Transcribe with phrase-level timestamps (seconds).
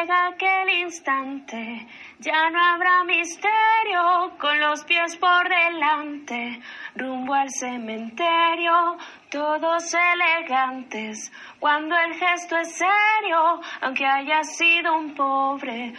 [0.00, 1.86] llega aquel instante,
[2.18, 6.60] ya no habrá misterio, con los pies por delante,
[6.96, 8.96] rumbo al cementerio,
[9.30, 11.30] todos elegantes,
[11.60, 15.94] cuando el gesto es serio, aunque haya sido un pobre.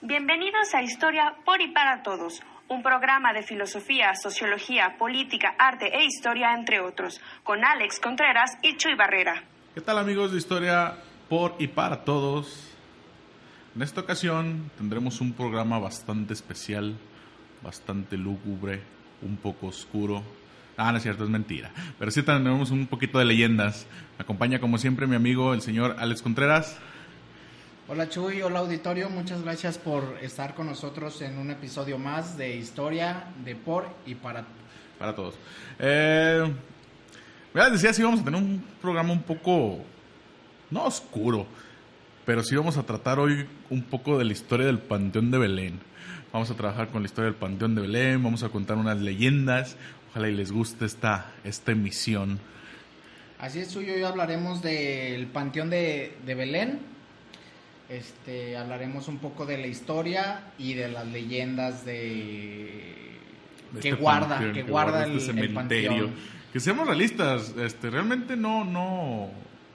[0.00, 6.04] Bienvenidos a Historia por y para todos, un programa de filosofía, sociología, política, arte e
[6.04, 9.42] historia, entre otros, con Alex Contreras y Chuy Barrera.
[9.74, 10.94] ¿Qué tal amigos de Historia
[11.28, 12.71] por y para todos?
[13.74, 16.94] En esta ocasión tendremos un programa bastante especial,
[17.62, 18.82] bastante lúgubre,
[19.22, 20.22] un poco oscuro.
[20.76, 21.70] Ah, no es cierto, es mentira.
[21.98, 23.86] Pero sí tendremos un poquito de leyendas.
[24.18, 26.76] Me acompaña como siempre mi amigo el señor Alex Contreras.
[27.88, 32.54] Hola Chuy, hola auditorio, muchas gracias por estar con nosotros en un episodio más de
[32.54, 34.44] Historia de por y para
[34.98, 35.34] para todos.
[35.78, 36.44] Eh,
[37.54, 39.80] ya decía, sí vamos a tener un programa un poco,
[40.70, 41.46] no oscuro,
[42.24, 45.80] pero sí vamos a tratar hoy un poco de la historia del Panteón de Belén.
[46.32, 49.76] Vamos a trabajar con la historia del Panteón de Belén, vamos a contar unas leyendas.
[50.10, 52.38] Ojalá y les guste esta, esta emisión.
[53.38, 56.80] Así es, hoy hablaremos del Panteón de, de Belén.
[57.88, 63.18] Este, hablaremos un poco de la historia y de las leyendas de
[63.72, 65.90] De que este guarda, panteón, que guarda el, este el cementerio.
[65.90, 66.14] panteón.
[66.52, 69.30] Que seamos realistas, este, realmente no, no.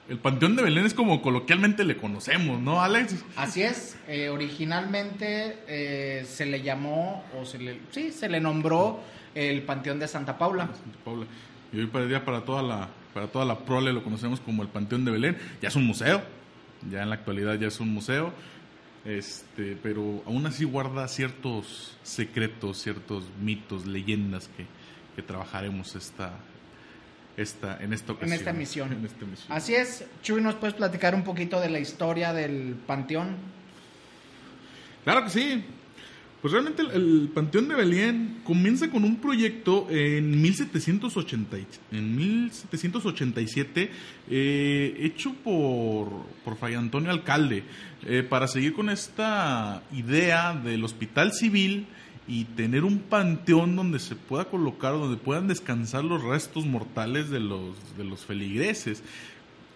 [0.09, 3.25] El Panteón de Belén es como coloquialmente le conocemos, ¿no, Alex?
[3.35, 9.01] Así es, eh, originalmente eh, se le llamó, o se le, sí, se le nombró
[9.35, 10.67] el Panteón de Santa Paula.
[10.67, 11.25] Santa Paula.
[11.73, 14.69] Y hoy para día para toda la para toda la prole lo conocemos como el
[14.69, 15.37] Panteón de Belén.
[15.59, 16.21] Ya es un museo.
[16.91, 18.31] Ya en la actualidad ya es un museo.
[19.05, 24.67] Este, pero aún así guarda ciertos secretos, ciertos mitos, leyendas que,
[25.15, 26.33] que trabajaremos esta,
[27.37, 28.33] esta, en esta ocasión.
[28.37, 28.91] esta emisión.
[28.99, 29.51] En esta emisión.
[29.51, 33.35] Así es, Chuy, ¿nos puedes platicar un poquito de la historia del Panteón?
[35.03, 35.63] Claro que sí.
[36.41, 42.15] Pues realmente el, el Panteón de Belén comienza con un proyecto en 1780, y- en
[42.15, 43.89] 1787
[44.29, 46.09] eh, hecho por,
[46.45, 47.63] por Fray Antonio Alcalde
[48.05, 51.87] eh, para seguir con esta idea del hospital civil
[52.27, 57.39] y tener un panteón donde se pueda colocar, donde puedan descansar los restos mortales de
[57.39, 59.01] los, de los feligreses.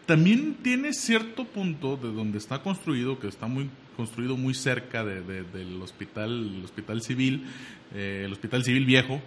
[0.05, 5.21] También tiene cierto punto de donde está construido, que está muy construido muy cerca de-
[5.21, 7.45] de- del hospital, el hospital civil,
[7.93, 9.21] eh, el hospital civil viejo.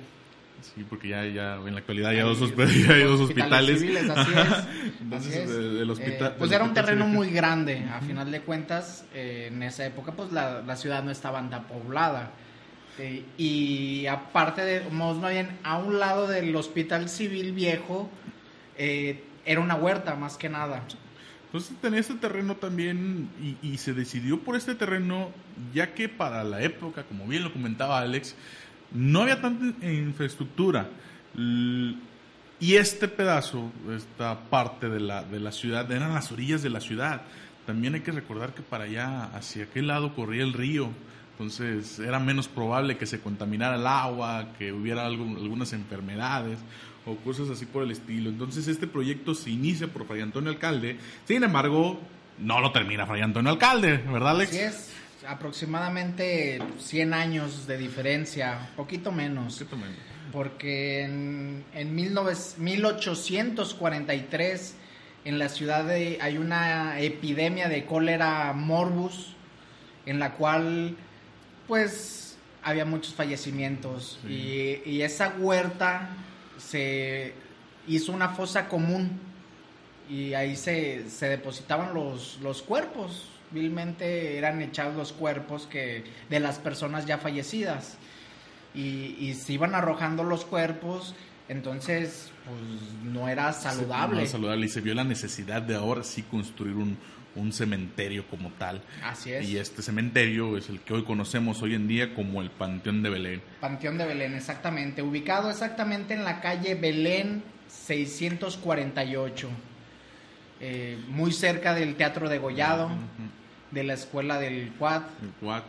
[0.75, 3.81] Sí, porque ya, ya en la actualidad hay, dos, ya hay dos hospitales.
[3.81, 4.59] civiles, así Ajá.
[4.61, 5.01] es.
[5.01, 5.51] Entonces, así es.
[5.51, 9.05] el hospital, Eh, pues el era un terreno civil- muy grande, a final de cuentas,
[9.15, 12.33] eh, en esa época pues la, la ciudad no estaba tan poblada.
[13.37, 18.09] Y aparte de, más bien, a un lado del hospital civil viejo,
[18.77, 20.83] eh, era una huerta más que nada.
[21.47, 23.29] Entonces tenía este terreno también
[23.63, 25.31] y, se decidió por este terreno
[25.73, 28.35] ya que para la época, como bien lo comentaba Alex,
[28.93, 30.89] no había tanta infraestructura.
[31.37, 36.81] Y este pedazo, esta parte de la, de la ciudad, eran las orillas de la
[36.81, 37.23] ciudad.
[37.67, 40.91] También hay que recordar que para allá, hacia aquel lado, corría el río.
[41.35, 46.59] Entonces era menos probable que se contaminara el agua, que hubiera algo- algunas enfermedades
[47.07, 48.31] o cosas así por el estilo.
[48.31, 50.97] Entonces este proyecto se inicia por Fray Antonio Alcalde.
[51.27, 51.99] Sin embargo,
[52.39, 54.51] no lo termina Fray Antonio Alcalde, ¿verdad Alex?
[54.53, 54.93] Así es,
[55.27, 59.59] aproximadamente 100 años de diferencia, poquito menos.
[59.59, 60.15] ¿Qué tomen?
[60.33, 64.75] porque en, en 19 1843
[65.25, 69.35] en la ciudad de, hay una epidemia de cólera morbus
[70.07, 70.97] en la cual
[71.69, 74.81] pues había muchos fallecimientos Sí.
[74.87, 76.09] y, y esa huerta
[76.59, 77.35] se
[77.87, 79.21] hizo una fosa común
[80.09, 86.41] y ahí se, se depositaban los, los cuerpos vilmente eran echados los cuerpos que de
[86.41, 87.97] las personas ya fallecidas
[88.75, 91.15] y, y se iban arrojando los cuerpos,
[91.49, 94.15] entonces pues no era saludable.
[94.17, 96.99] No era saludable y se vio la necesidad de ahora sí construir un,
[97.37, 98.81] un cementerio como tal.
[99.03, 99.49] Así es.
[99.49, 103.11] Y este cementerio es el que hoy conocemos hoy en día como el Panteón de
[103.11, 103.43] Belén.
[103.61, 109.49] Panteón de Belén, exactamente, ubicado exactamente en la calle Belén 648.
[110.61, 112.91] eh, muy cerca del Teatro de Gollado,
[113.71, 115.63] de la escuela del Quad, El Quad.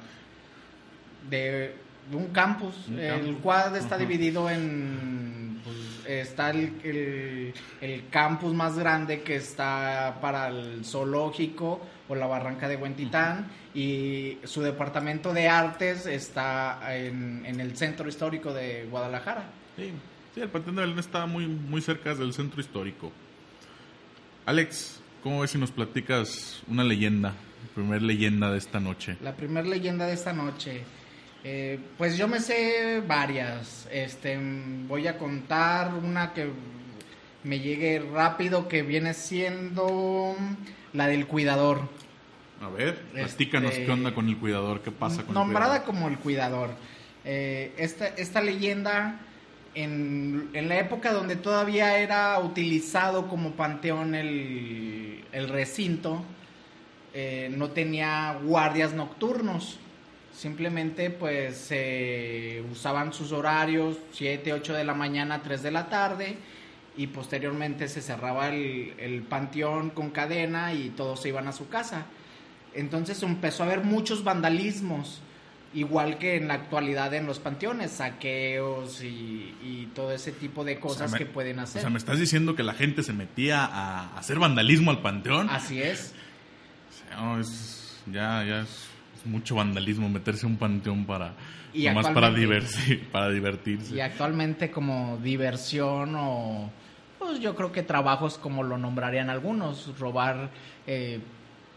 [1.29, 1.75] de,
[2.09, 2.87] de un campus.
[2.87, 3.41] Un el campus.
[3.41, 5.24] Quad está dividido en...
[6.07, 12.67] está el, el- el campus más grande que está para el zoológico o la barranca
[12.67, 19.45] de Huentitán y su departamento de artes está en, en el centro histórico de Guadalajara.
[19.75, 19.91] Sí,
[20.33, 23.11] sí, el Panteón de Belén está muy, muy cerca del centro histórico.
[24.45, 29.17] Alex, ¿cómo ves si nos platicas una leyenda, la primer leyenda de esta noche?
[29.21, 30.83] La primera leyenda de esta noche.
[31.47, 33.87] Eh, pues yo me sé varias.
[33.91, 34.37] Este,
[34.87, 36.49] voy a contar una que
[37.43, 40.35] me llegue rápido, que viene siendo
[40.93, 41.81] la del cuidador.
[42.61, 45.95] A ver, Este- platícanos qué onda con el cuidador, qué pasa con Nombrada el cuidador.
[46.01, 46.69] como el cuidador.
[47.23, 49.19] Eh, esta, esta leyenda,
[49.75, 56.23] en, en la época donde todavía era utilizado como panteón el, el recinto,
[57.13, 59.77] eh, no tenía guardias nocturnos.
[60.35, 66.37] Simplemente pues se usaban sus horarios, 7, 8 de la mañana, 3 de la tarde,
[66.97, 71.69] y posteriormente se cerraba el, el panteón con cadena y todos se iban a su
[71.69, 72.05] casa.
[72.73, 75.21] Entonces empezó a haber muchos vandalismos,
[75.73, 80.79] igual que en la actualidad en los panteones, saqueos y, y todo ese tipo de
[80.79, 81.81] cosas que pueden O hacer.
[81.81, 85.49] sea, ¿me estás diciendo que la gente se metía a hacer vandalismo al panteón?
[85.49, 86.13] Así es.
[86.89, 88.87] O sea, no, es, ya, ya es
[89.25, 91.33] mucho vandalismo meterse a un panteón para,
[91.73, 93.95] Y nomás para, diversi- para divertirse.
[93.95, 96.69] Y actualmente como diversión o
[97.19, 100.49] pues yo creo que trabajos como lo nombrarían algunos, robar
[100.85, 101.19] eh,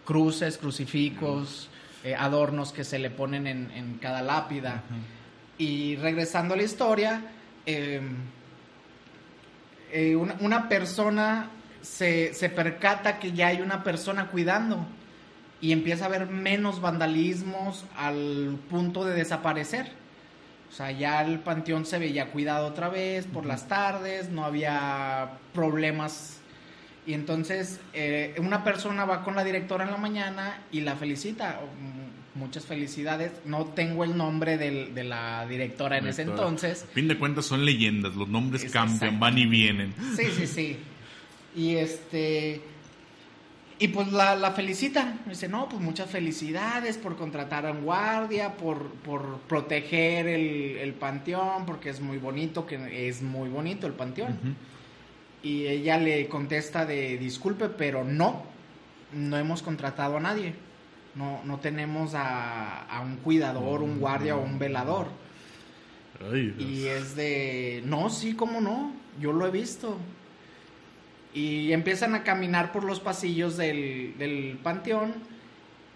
[0.05, 1.69] cruces, crucifijos,
[2.05, 4.83] eh, adornos que se le ponen en, en cada lápida.
[5.57, 7.23] Y regresando a la historia,
[7.67, 8.01] eh,
[9.91, 11.51] eh, una, una persona
[11.81, 14.87] se, se percata que ya hay una persona cuidando
[15.61, 19.91] y empieza a haber menos vandalismos al punto de desaparecer.
[20.71, 25.31] O sea, ya el panteón se veía cuidado otra vez por las tardes, no había
[25.55, 26.41] problemas.
[27.07, 31.61] Y entonces eh, una persona va con la directora en la mañana y la felicita.
[31.81, 32.09] Mm,
[32.39, 33.33] Muchas felicidades.
[33.47, 36.85] No tengo el nombre del- de la directora en ese entonces.
[36.89, 39.19] A fin de cuentas son leyendas, los nombres Es cambian, exacto.
[39.19, 39.93] van y vienen.
[40.17, 40.77] Sí, sí, sí.
[41.57, 42.61] Y este.
[43.81, 45.19] Y pues la, la felicita.
[45.27, 50.95] Dice, no, pues muchas felicidades por contratar a un guardia, por, por proteger el, el
[50.95, 54.37] panteón, porque es muy bonito, que es muy bonito el panteón.
[55.43, 58.43] Y ella le contesta de disculpe, pero no,
[59.13, 60.55] no hemos contratado a nadie.
[61.15, 65.07] No, no tenemos a, a un cuidador, un guardia o un velador.
[66.33, 66.55] Ay.
[66.59, 69.97] Y es de, no, sí, cómo no, yo lo he visto.
[71.35, 75.15] Y empiezan a caminar por los pasillos del, del panteón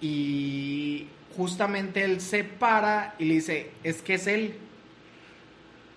[0.01, 1.07] y
[1.37, 4.57] justamente él se para y le dice, es que es él.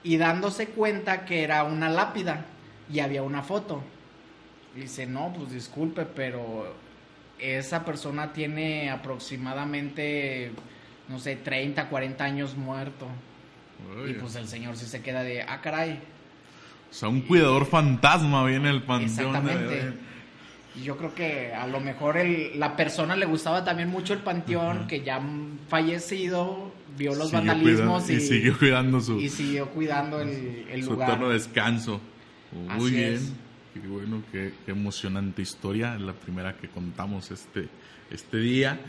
[0.04, 2.46] Y dándose cuenta que era una lápida
[2.92, 3.84] y había una foto.
[4.76, 6.76] Dice, no, pues disculpe, pero
[7.40, 10.52] esa persona tiene aproximadamente,
[11.10, 13.08] no sé, 30, 40 años muerto.
[14.08, 16.00] Y pues el señor sí se queda de, ah, caray.
[16.90, 19.16] O sea, un cuidador fantasma viene al panteón.
[19.16, 19.94] de Exactamente.
[20.76, 24.20] Y Yo creo que a lo mejor el- la persona le gustaba también mucho el
[24.20, 25.22] panteón, que ya
[25.70, 30.66] fallecido, vio los Siguió vandalismos cuidando- y, y siguió cuidando su, y siguió cuidando el,
[30.70, 31.10] el su lugar.
[31.10, 32.02] eterno descanso.
[32.52, 33.14] Muy Así bien.
[33.14, 33.32] es.
[33.74, 35.96] Qué bueno, qué, qué emocionante historia.
[36.00, 37.68] La primera que contamos este,
[38.10, 38.80] este día.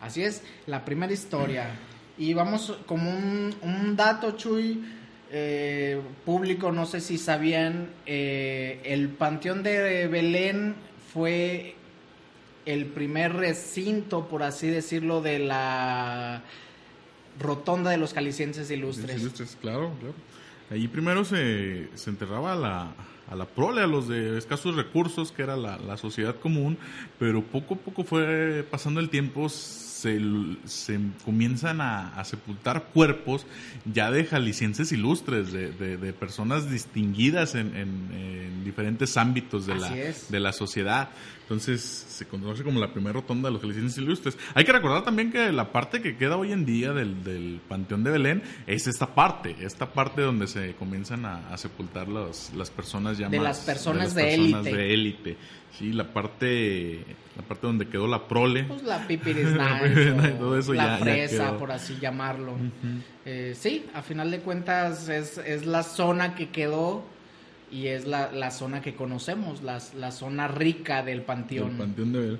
[0.00, 1.70] Así es, la primera historia.
[2.18, 4.82] Y vamos como un, un dato, Chuy,
[5.30, 10.74] eh, público, no sé si sabían, eh, el Panteón de Belén
[11.12, 11.74] fue
[12.64, 16.42] el primer recinto, por así decirlo, de la
[17.38, 19.20] rotonda de los calicienses ilustres.
[19.20, 20.14] Ilustres, claro, claro.
[20.90, 22.94] Primero se, se enterraba a la,
[23.36, 26.76] la prole, a los de escasos recursos, que era la, la sociedad común,
[27.18, 29.48] pero poco a poco fue pasando el tiempo,
[30.06, 33.46] se, se comienzan a, a sepultar cuerpos
[33.92, 39.74] ya de jaliscienses ilustres, de, de- de personas distinguidas en, en- en diferentes ámbitos de
[39.76, 40.30] la, es.
[40.30, 41.08] de la sociedad.
[41.46, 44.36] Entonces se conoce como la primera rotonda de los jaliscienses ilustres.
[44.54, 48.02] Hay que recordar también que la parte que queda hoy en día del, del Panteón
[48.02, 52.70] de Belén es esta parte, esta parte donde se comienzan a, a sepultar las, las
[52.70, 54.76] personas ya De más- las personas las de personas élite.
[54.76, 55.36] de élite.
[55.78, 57.04] Sí, la parte,
[57.36, 58.64] la parte donde quedó la prole.
[58.64, 62.54] Pues la pipiris nice, Y o todo eso la ya- fresa, por así llamarlo.
[63.24, 67.04] Eh, sí, a final de cuentas es, es la zona que quedó
[67.76, 72.38] y es la, la zona que conocemos, la, la zona rica del panteón.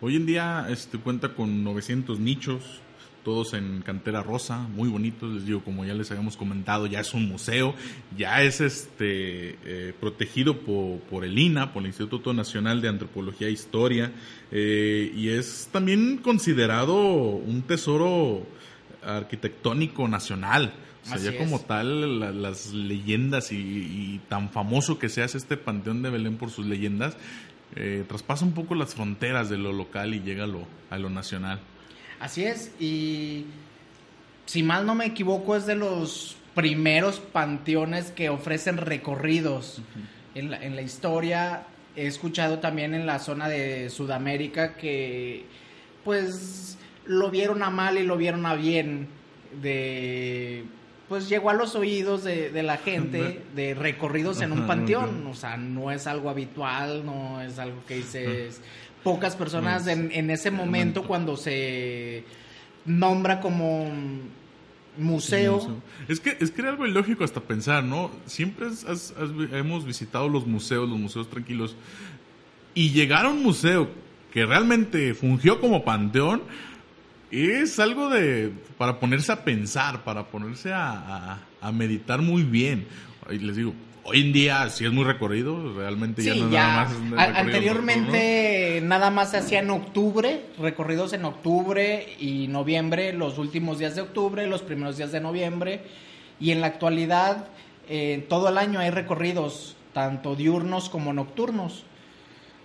[0.00, 2.80] Hoy en día este, cuenta con 900 nichos,
[3.24, 7.12] todos en cantera rosa, muy bonitos, les digo, como ya les habíamos comentado, ya es
[7.14, 7.74] un museo,
[8.16, 13.48] ya es este eh, protegido por, por, el INA, por el Instituto Nacional de Antropología
[13.48, 14.12] e Historia,
[14.52, 18.46] eh, y es también considerado un tesoro
[19.02, 20.72] arquitectónico nacional.
[21.16, 25.38] O sea, ya como tal, la, las leyendas y, y, tan famoso que se hace
[25.38, 27.16] este Panteón de Belén por sus leyendas,
[27.76, 31.10] eh, traspasa un poco las fronteras de lo local y llega a lo, a lo
[31.10, 31.60] nacional.
[32.18, 33.46] Así es, y
[34.46, 40.38] si mal no me equivoco, es de los primeros panteones que ofrecen recorridos uh -huh.
[40.38, 41.66] en, la, en la historia.
[41.96, 45.44] He escuchado también en la zona de Sudamérica que
[46.04, 49.08] pues lo vieron a mal y lo vieron a bien
[49.62, 50.64] de
[51.10, 55.26] pues llegó a los oídos de, de la gente de recorridos en un panteón.
[55.26, 58.60] O sea, no es algo habitual, no es algo que dices.
[59.02, 62.22] Pocas personas en, en ese momento, cuando se
[62.84, 63.90] nombra como
[64.96, 65.82] museo.
[66.06, 68.12] Es que, es que era algo ilógico hasta pensar, ¿no?
[68.26, 71.74] Siempre has, has, has, hemos visitado los museos, los museos tranquilos,
[72.72, 73.90] y llegar a un museo
[74.32, 76.42] que realmente fungió como panteón
[77.30, 82.86] es algo de para ponerse a pensar, para ponerse a, a, a meditar muy bien.
[83.30, 83.72] Y les digo,
[84.04, 86.66] hoy en día sí es muy recorrido, realmente sí, ya no ya.
[86.66, 87.36] nada más.
[87.36, 93.94] Anteriormente nada más se hacía en octubre, recorridos en octubre y noviembre, los últimos días
[93.94, 95.82] de octubre, los primeros días de noviembre.
[96.40, 97.48] Y en la actualidad,
[97.88, 101.84] eh, todo el año hay recorridos, tanto diurnos como nocturnos.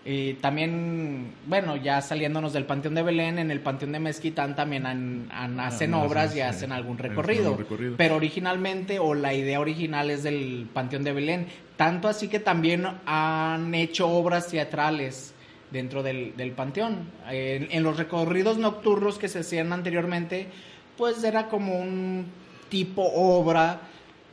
[0.08, 4.86] Eh, también, bueno, ya saliéndonos del Panteón de Belén, en el Panteón de Mezquitán también
[4.86, 9.34] han, han, hacen ah, obras sí, y hacen algún recorrido, recorrido, Pero originalmente, o la
[9.34, 11.48] idea original es del Panteón de Belén.
[11.76, 15.34] Tanto así que también han hecho obras teatrales
[15.72, 17.10] dentro del, del Panteón.
[17.28, 20.50] En, en los recorridos nocturnos que se hacían anteriormente,
[20.98, 22.28] pues era como un
[22.70, 23.82] tipo obra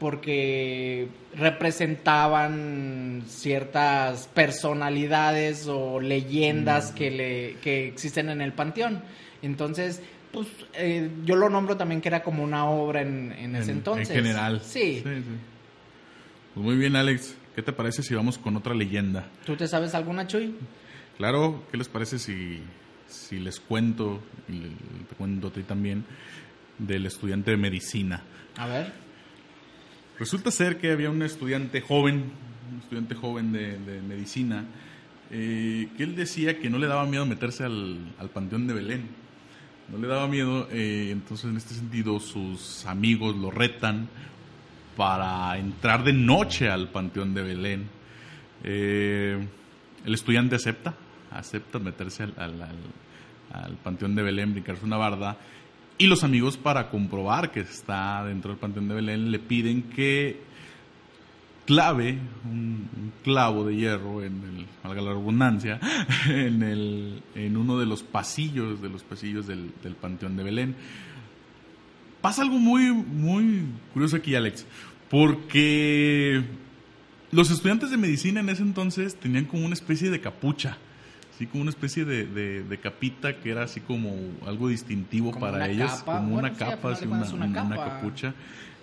[0.03, 1.07] porque
[1.37, 6.95] representaban ciertas personalidades o leyendas mm.
[6.97, 9.01] que, le, que existen en el panteón.
[9.43, 13.71] Entonces, pues eh, yo lo nombro también que era como una obra en, en ese
[13.71, 14.11] en, entonces.
[14.11, 14.61] En general.
[14.61, 14.97] Sí.
[14.97, 15.23] sí, sí.
[16.55, 17.37] Pues muy bien, Alex.
[17.55, 19.29] ¿Qué te parece si vamos con otra leyenda?
[19.47, 20.57] ¿Tú te sabes alguna, Chuy?
[21.17, 22.61] Claro, ¿qué les parece si,
[23.07, 24.63] si les cuento, y
[25.09, 26.05] te cuento a ti también,
[26.77, 28.25] del estudiante de medicina?
[28.57, 29.12] A ver.
[30.19, 32.31] Resulta ser que había un estudiante joven,
[32.71, 34.65] un estudiante joven de, medicina,
[35.31, 39.09] eh, que él decía que no le daba miedo meterse al, al Panteón de Belén.
[39.89, 44.09] No le daba miedo, eh, entonces en este sentido sus amigos lo retan
[44.97, 47.89] para entrar de noche al Panteón de Belén.
[48.65, 49.47] Eh,
[50.05, 50.95] el estudiante acepta,
[51.31, 52.77] acepta meterse al, al, al,
[53.53, 55.39] al Panteón de Belén, brincarse una barda
[55.99, 60.41] y los amigos, para comprobar que está dentro del Panteón de Belén, le piden que
[61.67, 65.79] clave un, clavo de hierro en el, valga la redundancia,
[66.29, 70.77] en, el, en uno de los pasillos, de los pasillos del, del Panteón de Belén.
[72.21, 74.67] Pasa algo muy, muy curioso aquí, Alex,
[75.11, 76.43] porque
[77.31, 80.79] los estudiantes de medicina en ese entonces tenían como una especie de capucha
[81.35, 84.15] así como una especie de, de, de, capita que era así como
[84.47, 86.19] algo distintivo como para ellos, capa.
[86.19, 88.35] como bueno, una sí, capa, así una, una, una, una, capucha.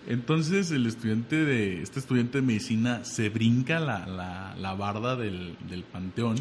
[0.08, 5.56] Entonces el estudiante de, este estudiante de medicina se brinca la, la, la barda del,
[5.70, 6.38] del, panteón,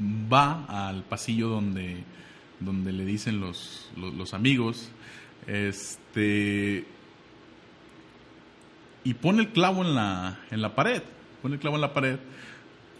[0.00, 2.04] va al pasillo donde,
[2.60, 4.90] donde le dicen los, los, los amigos,
[5.46, 6.86] este
[9.02, 11.02] y pone el clavo en la, en la pared,
[11.42, 12.18] pone el clavo en la pared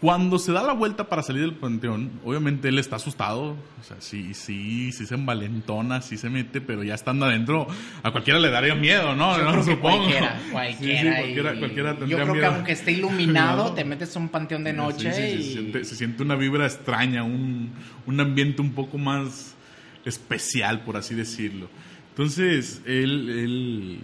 [0.01, 3.97] cuando se da la vuelta para salir del panteón, obviamente él está asustado, o sea,
[3.99, 7.65] sí, sí, sí se envalentona, sí se mete, pero ya estando adentro,
[8.03, 9.37] a cualquiera le daría miedo, ¿no?
[9.37, 9.97] Yo no supongo.
[9.97, 11.01] Cualquiera, cualquiera.
[11.01, 12.49] Sí, sí, cualquiera, cualquiera tendría Yo creo miedo.
[12.49, 15.43] que aunque esté iluminado, te metes a un panteón de noche sí, y...
[15.43, 17.71] Se siente, se siente, una vibra extraña, un,
[18.05, 19.55] un ambiente un poco más
[20.03, 21.69] especial, por así decirlo.
[22.09, 23.99] Entonces, él, él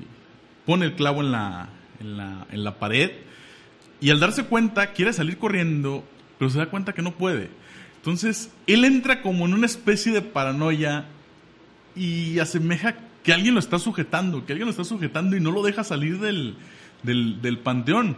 [0.66, 1.70] pone el clavo en la,
[2.00, 3.12] en la, en la pared
[4.02, 6.04] y al darse cuenta, quiere salir corriendo,
[6.40, 7.50] pero se da cuenta que no puede.
[7.98, 11.06] Entonces, él entra como en una especie de paranoia
[11.96, 15.62] y asemeja que alguien lo está sujetando, que alguien lo está sujetando y no lo
[15.62, 16.56] deja salir del,
[17.04, 18.18] del, del panteón.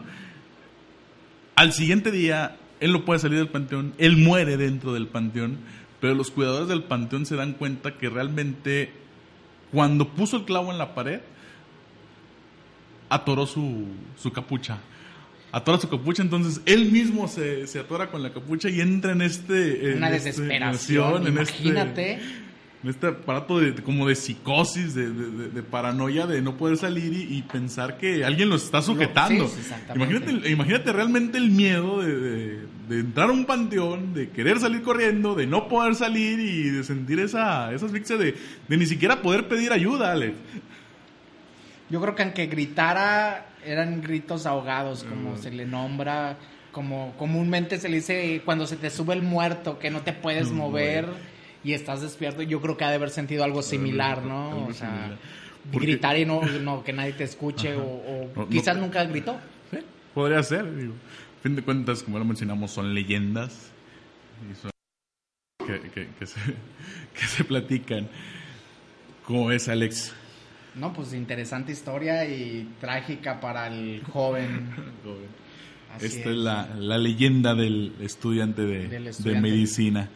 [1.56, 5.58] Al siguiente día, él no puede salir del panteón, él muere dentro del panteón,
[6.00, 8.94] pero los cuidadores del panteón se dan cuenta que realmente
[9.70, 11.20] cuando puso el clavo en la pared,
[13.10, 13.86] atoró su,
[14.16, 14.80] su capucha
[15.54, 19.22] atora su capucha, entonces él mismo se, se atora con la capucha y entra en
[19.22, 19.92] este...
[19.92, 22.14] en Una este- desesperación, en este- imagínate.
[22.84, 27.38] en este aparato de, como de psicosis, de, de- paranoia, de no poder salir y,
[27.38, 29.48] y pensar que alguien los está sujetando.
[29.48, 29.62] sí,
[29.96, 35.34] imagínate, imagínate realmente el miedo de, de- entrar a un panteón, de querer salir corriendo,
[35.36, 38.36] de no poder salir y de sentir esa, esa asfixia de,
[38.68, 40.34] de ni siquiera poder pedir ayuda, Alex.
[41.90, 45.10] Yo creo que aunque gritara, eran gritos ahogados, Mm.
[45.10, 46.38] como se le nombra,
[46.72, 50.50] como comúnmente se le dice cuando se te sube el muerto, que no te puedes
[50.52, 51.08] Mm, mover
[51.64, 52.42] y estás despierto.
[52.42, 54.52] Yo creo que ha de haber sentido algo similar, ¿no?
[54.52, 55.18] algo O sea, similar.
[55.72, 59.04] Porque- gritar y no, no, que nadie te escuche, o, o No, no- quizás nunca
[59.06, 59.38] gritó.
[59.72, 59.78] Sí,
[60.14, 60.76] podría ser.
[60.76, 60.94] Digo.
[61.40, 63.72] A fin de cuentas, como lo mencionamos, son leyendas
[64.52, 64.72] y son
[65.66, 66.40] que, que- que se,
[67.14, 68.10] que se platican.
[69.26, 70.14] ¿Cómo es, Alex?
[70.76, 74.70] No, pues interesante historia y trágica para el joven.
[75.96, 76.26] Así Esta es.
[76.28, 80.10] es la, la leyenda del estudiante de, Del de medicina.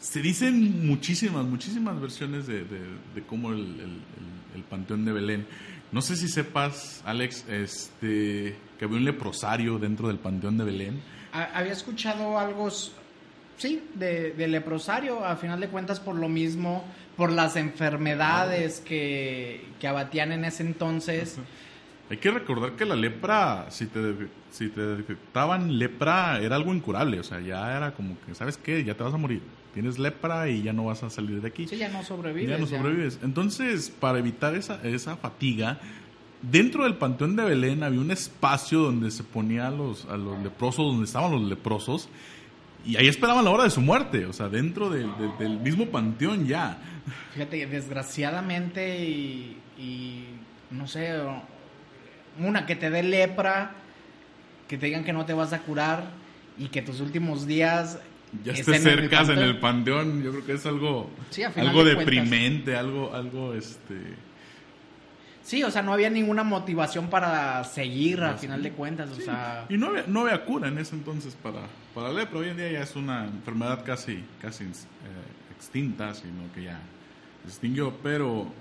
[0.00, 2.80] se dicen muchísimas, muchísimas versiones de, de,
[3.14, 5.46] de cómo el, el- el- el Panteón de Belén.
[5.92, 11.00] No sé si sepas, Alex, este, que había un leprosario dentro del Panteón de Belén.
[11.32, 12.68] Ha- Había escuchado algo,
[13.56, 16.84] sí, de, de leprosario, a final de cuentas por lo mismo,
[17.16, 21.38] por las enfermedades que, que abatían en ese entonces.
[22.10, 24.14] Hay que recordar que la lepra, si te,
[24.50, 27.20] si te detectaban lepra, era algo incurable.
[27.20, 28.82] O sea, ya era como que, ¿sabes qué?
[28.84, 29.42] Ya te vas a morir.
[29.74, 31.68] Tienes lepra y ya no vas a salir de aquí.
[31.68, 32.48] Sí, ya no sobrevives.
[32.50, 32.78] ya no ya.
[32.78, 33.18] sobrevives.
[33.22, 35.78] Entonces, para evitar esa, esa fatiga,
[36.40, 40.42] dentro del Panteón de Belén había un espacio donde se ponía a los, a los
[40.42, 42.08] leprosos, donde estaban los leprosos,
[42.86, 45.86] y ahí esperaban la hora de su muerte, o sea, dentro del- del- del mismo
[45.86, 46.78] panteón ya.
[47.34, 50.24] Fíjate, desgraciadamente y, y,
[50.70, 51.12] no sé,
[52.38, 53.72] una que te dé lepra,
[54.68, 56.04] que te digan que no te vas a curar
[56.58, 57.98] y que tus últimos días
[58.44, 61.98] Ya estés cerca en el panteón, yo creo que es algo, Sí, algo de cuentas.
[61.98, 63.94] deprimente, algo, algo, este...
[65.42, 69.14] Sí, o sea, no había ninguna motivación para seguir a Pues, final de cuentas, o
[69.18, 71.60] sea, Y no había, no había cura en ese entonces para,
[71.94, 72.40] para lepra.
[72.40, 74.68] Hoy en día ya es una enfermedad casi, casi eh,
[75.56, 76.78] extinta, sino que ya
[77.44, 77.94] se extinguió.
[78.02, 78.52] Pero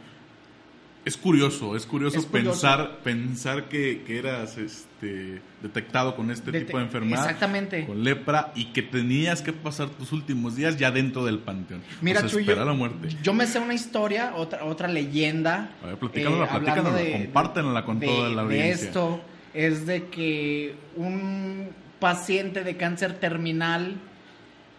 [1.08, 2.52] es curioso, es curioso, Es curioso.
[2.52, 7.22] pensar pensar que, que eras este, detectado con este Dete- tipo de enfermedad.
[7.26, 7.86] exactamente.
[7.86, 11.82] Con lepra y que tenías que pasar tus últimos días ya dentro del panteón.
[12.02, 13.10] Mira, o sea, esperar yo, la muerte.
[13.24, 15.72] yo me sé una historia, otra, otra leyenda.
[15.84, 18.88] A ver, platícanosla, eh, platícanosla, compártenosla con de- toda la de audiencia.
[18.88, 19.22] esto
[19.54, 23.96] es de que un paciente de cáncer terminal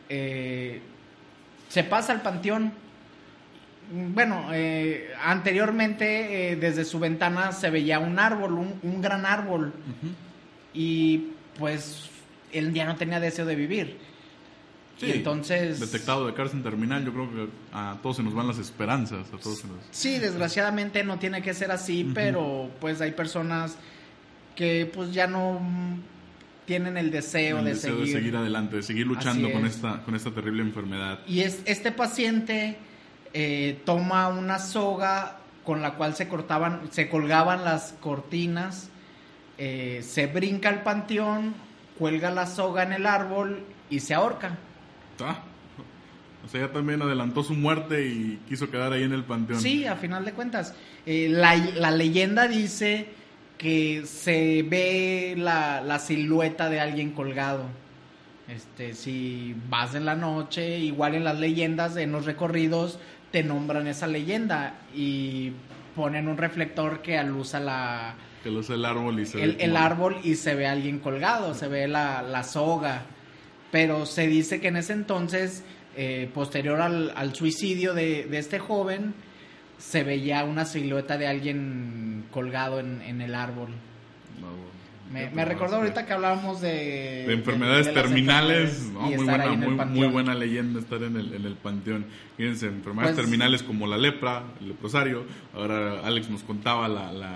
[0.08, 0.80] eh,
[1.68, 2.72] se pasa al panteón.
[3.90, 9.72] Bueno, eh, anteriormente eh, desde su ventana se veía un árbol, un, un gran árbol,
[10.74, 12.10] y pues
[12.52, 13.96] él ya no tenía deseo de vivir.
[14.98, 15.78] Sí, Y entonces...
[15.78, 19.38] detectado de cárcel terminal, yo creo que a todos se nos van las esperanzas, a
[19.38, 19.76] todos se nos...
[19.92, 23.78] Sí, desgraciadamente no tiene que ser así, pero pues hay personas
[24.56, 25.60] que pues ya no
[26.64, 28.06] tienen el deseo, el de, deseo seguir.
[28.06, 29.76] de seguir adelante, de seguir luchando con es.
[29.76, 31.20] esta, con esta terrible enfermedad.
[31.28, 32.76] Y es, este paciente
[33.34, 38.90] eh, toma una soga con la cual se cortaban, se colgaban las cortinas,
[39.58, 41.54] eh, se brinca al panteón,
[41.98, 44.56] cuelga la soga en el árbol y se ahorca.
[45.20, 45.40] Ah,
[46.44, 49.60] O sea, ya también adelantó su muerte y quiso quedar ahí en el panteón.
[49.60, 50.74] Sí, a final de cuentas.
[51.04, 53.08] Eh, la, la leyenda dice
[53.58, 57.64] que se ve la, la silueta de alguien colgado.
[58.46, 62.98] Este, si vas en la noche, igual en las leyendas, en los recorridos,
[63.30, 65.52] te nombran esa leyenda y
[65.94, 69.84] ponen un reflector que alusa la, Que el árbol y se el, ve el como-
[69.84, 73.02] árbol y se ve a alguien colgado, se ve la, la soga.
[73.70, 75.62] Pero se dice que en ese entonces,
[75.96, 79.12] eh, posterior al, al suicidio de, de este joven,
[79.76, 83.68] se veía una silueta de alguien colgado en, en el árbol.
[84.40, 84.48] No,
[85.12, 87.24] Me, me recordó ahorita que hablábamos de...
[87.26, 89.10] De enfermedades de terminales, enfermedades ¿no?
[89.10, 92.06] y Muy buena, muy, muy buena leyenda estar en el, en el panteón.
[92.36, 95.24] Fíjense, enfermedades Pues- terminales como la lepra, el leprosario.
[95.54, 97.30] Ahora Alex nos contaba la, la,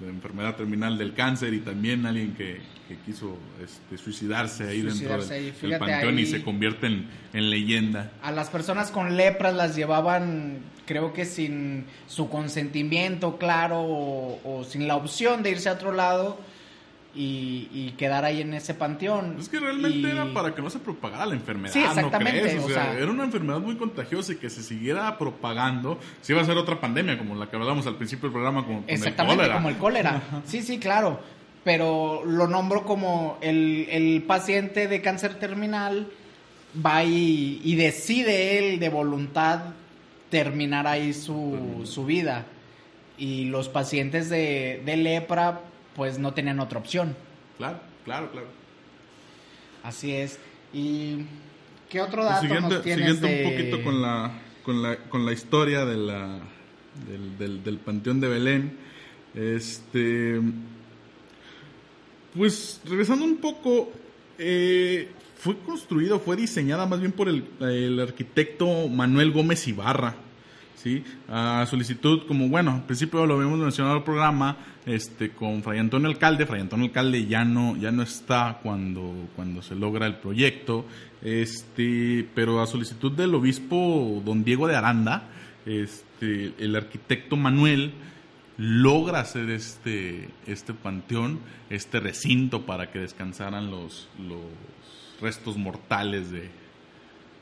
[0.00, 5.34] la enfermedad terminal del cáncer y también alguien que, que quiso este, suicidarse ahí Suicidarse
[5.42, 8.12] dentro del, panteón y se convierte en, en leyenda.
[8.22, 14.64] A las personas con lepras las llevaban, creo que sin su consentimiento claro o, o
[14.64, 16.38] sin la opción de irse a otro lado
[17.14, 19.36] y, y quedar ahí en ese panteón.
[19.38, 22.46] Es que realmente Y- era para que no se propagara la enfermedad, Sí, exactamente, ¿no
[22.48, 22.62] crees?
[22.62, 26.32] O, o sea, sea- era una enfermedad muy contagiosa y que se siguiera propagando, si
[26.32, 28.84] iba a ser otra pandemia, como la que hablamos al principio del programa con, con
[28.88, 29.54] el Exactamente, cólera.
[29.56, 30.22] como el cólera.
[30.46, 31.20] Sí, sí, claro.
[31.64, 36.08] Pero lo nombro como el, el paciente de cáncer terminal
[36.84, 39.60] va y, y decide él de voluntad
[40.30, 42.46] terminar ahí su, su vida.
[43.18, 45.60] Y los pacientes de, de lepra
[45.96, 47.16] pues no tenían otra opción.
[47.58, 48.46] Claro, claro, claro.
[49.82, 50.38] Así es.
[50.72, 51.18] ¿Y
[51.90, 54.32] qué otro dato siguiente nos tienes siguiente de- un poquito con la,
[54.64, 56.38] con la, con la historia de la,
[57.08, 58.76] del, del, del Panteón de Belén.
[59.34, 60.40] Este,
[62.34, 63.90] pues regresando un poco,
[64.38, 70.14] eh, fue construida, fue diseñada más bien por el, el arquitecto Manuel Gómez Ibarra.
[70.76, 71.04] ¿Sí?
[71.28, 75.78] A solicitud, como bueno, al principio lo habíamos mencionado en el programa, este, con Fray
[75.78, 80.16] Antonio Alcalde, Fray Antonio Alcalde ya no, ya no está cuando, cuando se logra el
[80.16, 80.84] proyecto,
[81.22, 85.28] este, pero a solicitud del obispo don Diego de Aranda,
[85.66, 87.92] este, el arquitecto Manuel
[88.56, 94.40] logra hacer este, este panteón, este recinto para que descansaran los, los
[95.20, 96.50] restos mortales de,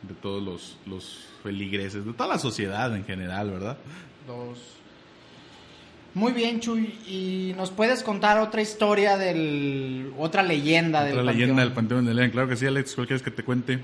[0.03, 3.77] de todos los, los feligreses, de toda la sociedad en general, ¿verdad?
[4.27, 4.59] Dos.
[6.15, 6.87] Muy bien, Chuy.
[7.07, 10.13] ¿Y nos puedes contar otra historia del.
[10.19, 11.39] otra leyenda del Otra panteón?
[11.39, 12.31] leyenda del Panteón de León.
[12.31, 13.79] Claro que sí, Alex, ¿cuál quieres que te cuente?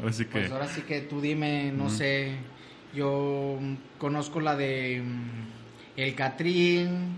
[0.00, 0.30] Ahora sí que...
[0.30, 2.32] Pues ahora sí que tú dime, no sé.
[2.94, 3.58] Yo
[3.98, 5.02] conozco la de.
[5.04, 7.16] mm, El Catrín.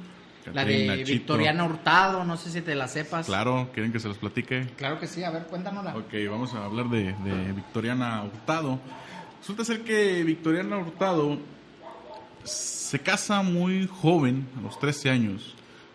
[0.53, 1.13] La Catrín, de Nachito.
[1.13, 3.27] Victoriana Hurtado, no sé si te la sepas.
[3.27, 4.67] Claro, ¿quieren que se los platique?
[4.77, 5.97] Claro que sí, a ver, cuéntanosla.
[5.97, 8.81] Ok, vamos a hablar de, de Victoriana Hurtado.
[9.41, 11.39] Resulta ser que Victoriana Hurtado
[12.45, 15.55] se casa muy joven, a los 13 años,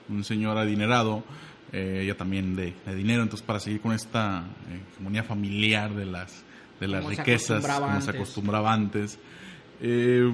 [0.09, 1.23] un señor adinerado,
[1.71, 6.05] eh, ella también de, de dinero, entonces para seguir con esta eh, hegemonía familiar de
[6.05, 6.43] las,
[6.79, 9.17] de las Como riquezas, como se acostumbraba antes.
[9.81, 10.31] Eh,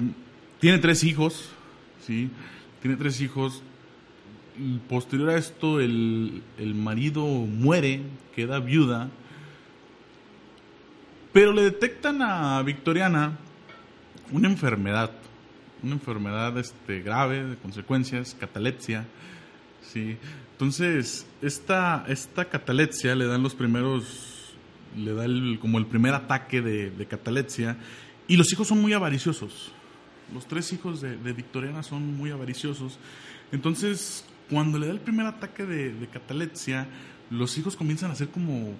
[0.58, 1.48] tiene tres hijos,
[2.06, 2.30] ¿sí?
[2.82, 3.62] Tiene tres hijos.
[4.88, 8.02] Posterior a esto, el, el marido muere,
[8.34, 9.08] queda viuda,
[11.32, 13.38] pero le detectan a Victoriana
[14.32, 15.12] una enfermedad,
[15.82, 19.06] una enfermedad este, grave de consecuencias, catalepsia.
[19.82, 20.16] ¿sí?
[20.52, 24.52] Entonces, esta, esta catalepsia le dan los primeros,
[24.96, 27.76] le da el- como el primer ataque de, de catalepsia
[28.28, 29.72] y los hijos son muy avariciosos.
[30.34, 32.98] Los tres hijos de, de Victoriana son muy avariciosos.
[33.52, 36.86] Entonces, cuando le da el primer ataque de, de catalepsia,
[37.30, 38.74] los hijos comienzan a hacer como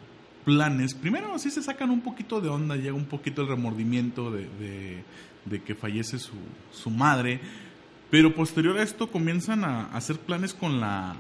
[0.45, 0.95] planes.
[0.95, 5.05] Primero, así se sacan un poquito de onda, llega un poquito el remordimiento de, de-
[5.45, 6.35] de que fallece su,
[6.73, 7.41] su madre.
[8.11, 11.15] Pero posterior a esto comienzan a hacer planes con la,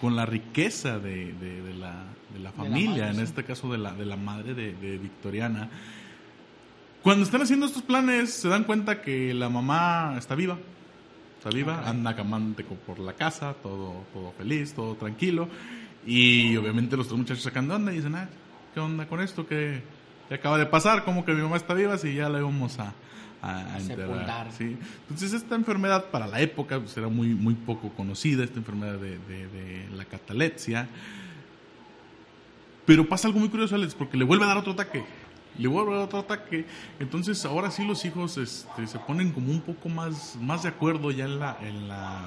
[0.00, 3.22] con la riqueza de, de- la, de la familia, madre, en sí.
[3.22, 5.68] este caso de la, de la madre de, de Victoriana.
[7.02, 10.58] Cuando están haciendo estos planes, se dan cuenta que la mamá está viva.
[11.46, 15.48] Está viva, anda camante co- por la casa, todo, todo feliz, todo tranquilo.
[16.04, 18.28] Y obviamente los tres muchachos sacan de onda y dicen, ah,
[18.74, 19.46] ¿qué onda con esto?
[19.46, 19.80] ¿Qué,
[20.28, 21.04] qué acaba de pasar?
[21.04, 22.94] ¿Cómo que mi mamá está viva si ya la íbamos a,
[23.42, 23.76] a.
[25.08, 29.18] Entonces esta enfermedad para la época pues, era muy, muy poco conocida, esta enfermedad de,
[29.18, 30.88] de- de la catalepsia.
[32.86, 35.04] Pero pasa algo muy curioso, Alex, porque le vuelve a dar otro ataque.
[35.58, 36.64] Le vuelve a dar otro ataque.
[37.00, 41.10] Entonces ahora sí los hijos este, se ponen como un poco más, más de acuerdo
[41.10, 42.24] ya en la, en la,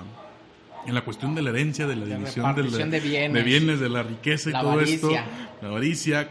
[0.86, 3.34] en la cuestión de la herencia, de la división de, la- de bienes.
[3.34, 4.98] de bienes, de la riqueza y La todo avaricia.
[5.22, 5.32] esto.
[5.62, 6.30] La avaricia.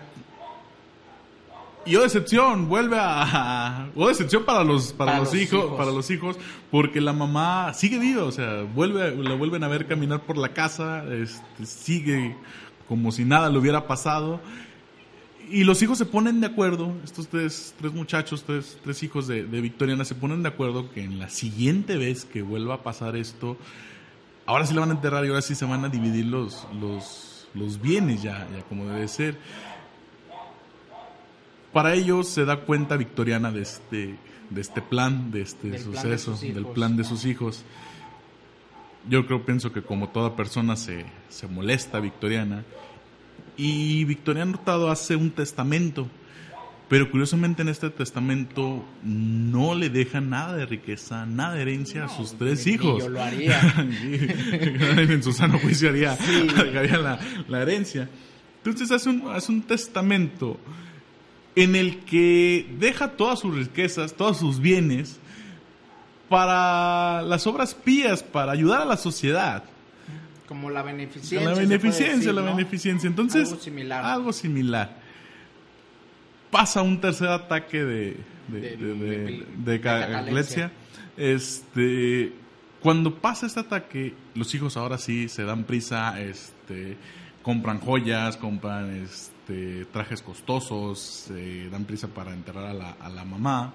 [1.87, 3.89] Y oh decepción, vuelve a...
[3.97, 5.79] Oh decepción para los, para, Para los, los hijos, hijos.
[5.79, 6.37] para los hijos,
[6.71, 10.51] porque la mamá sigue viva, o sea, vuelve, la vuelven a ver caminar por la
[10.51, 12.37] casa, este, sigue
[12.89, 14.41] como si nada le hubiera pasado.
[15.51, 19.45] Y los hijos se ponen de acuerdo, estos tres, tres muchachos, tres, tres hijos de,
[19.45, 23.17] de Victoriana, se ponen de acuerdo que en la siguiente vez que vuelva a pasar
[23.17, 23.57] esto,
[24.45, 27.49] ahora sí la van a enterrar y ahora sí se van a dividir los, los,
[27.55, 29.39] los bienes ya, ya como debe ser.
[31.73, 34.17] Para ello se da cuenta Victoriana de este,
[34.51, 37.63] de este plan, de este Del plan de suceso, del plan de sus hijos.
[39.09, 42.65] yo creo, pienso que como toda persona se, se molesta Victoriana.
[43.59, 46.09] Y Victoriano Hurtado hace un testamento.
[46.89, 52.09] Pero curiosamente en este testamento no le deja nada de riqueza, nada de herencia a
[52.09, 53.03] sus tres hijos.
[53.03, 53.61] Yo lo haría.
[53.83, 56.17] en su sano juicio haría,
[56.97, 58.09] la, la, herencia.
[58.65, 60.59] Entonces hace un, hace un testamento
[61.55, 65.19] en el que deja todas sus riquezas, todos sus bienes,
[66.29, 69.65] para las obras pías, para ayudar a la sociedad.
[70.49, 71.41] Como la beneficencia.
[71.43, 73.07] La beneficencia, la beneficencia.
[73.07, 74.05] Entonces, algo similar.
[74.05, 74.97] Algo similar.
[76.51, 78.17] Pasa un tercer ataque de,
[78.49, 78.77] de,
[79.59, 80.71] de,
[81.19, 82.33] Este,
[82.81, 86.97] cuando pasa este ataque, los hijos ahora sí se dan prisa, este,
[87.43, 93.25] compran joyas, compran este, trajes costosos, se dan prisa para enterrar a la, a la
[93.27, 93.75] mamá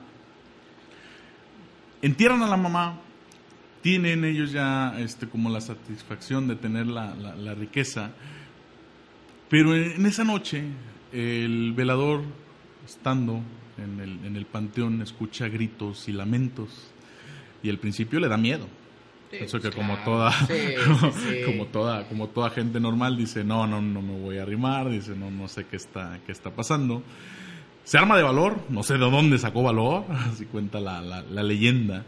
[2.03, 2.99] entierran a la mamá,
[3.83, 8.11] tienen ellos ya este, como la satisfacción de tener la, riqueza,
[9.49, 10.63] pero en, esa noche
[11.11, 12.21] el velador,
[12.83, 13.41] estando
[13.77, 16.91] en el, en el panteón, escucha gritos y lamentos
[17.61, 18.67] y al principio le da miedo.
[19.31, 20.31] Eso que como toda,
[21.45, 25.15] como toda, como toda gente normal dice, no, no, no me voy a arrimar, dice,
[25.15, 27.03] no, no sé qué está, qué está pasando.
[27.83, 32.05] Se arma de valor, no sé de dónde sacó valor, así cuenta la, la, leyenda.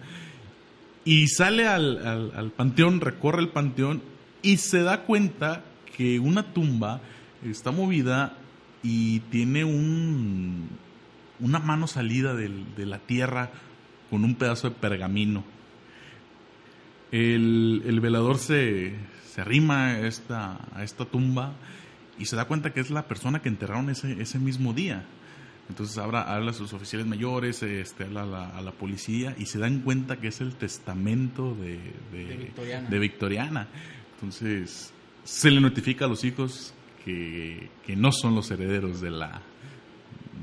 [1.06, 4.02] Y sale al, al, panteón, recorre el panteón
[4.42, 5.64] y se da cuenta
[5.96, 7.00] que una tumba
[7.44, 8.38] está movida
[8.82, 10.68] y tiene un,
[11.40, 13.52] una mano salida de la tierra
[14.10, 15.44] con un pedazo de pergamino.
[17.12, 18.96] El, el velador se,
[19.28, 21.54] se arrima a esta, esta tumba
[22.18, 25.06] y se da cuenta que es la persona que enterraron ese, ese mismo día.
[25.70, 29.80] Entonces habla, habla a sus oficiales mayores, este, habla a la, policía y se dan
[29.80, 31.80] cuenta que es el testamento de,
[32.90, 33.68] de, Victoriana.
[34.14, 36.74] Entonces se le notifica a los hijos
[37.04, 39.42] que, no son los herederos de la,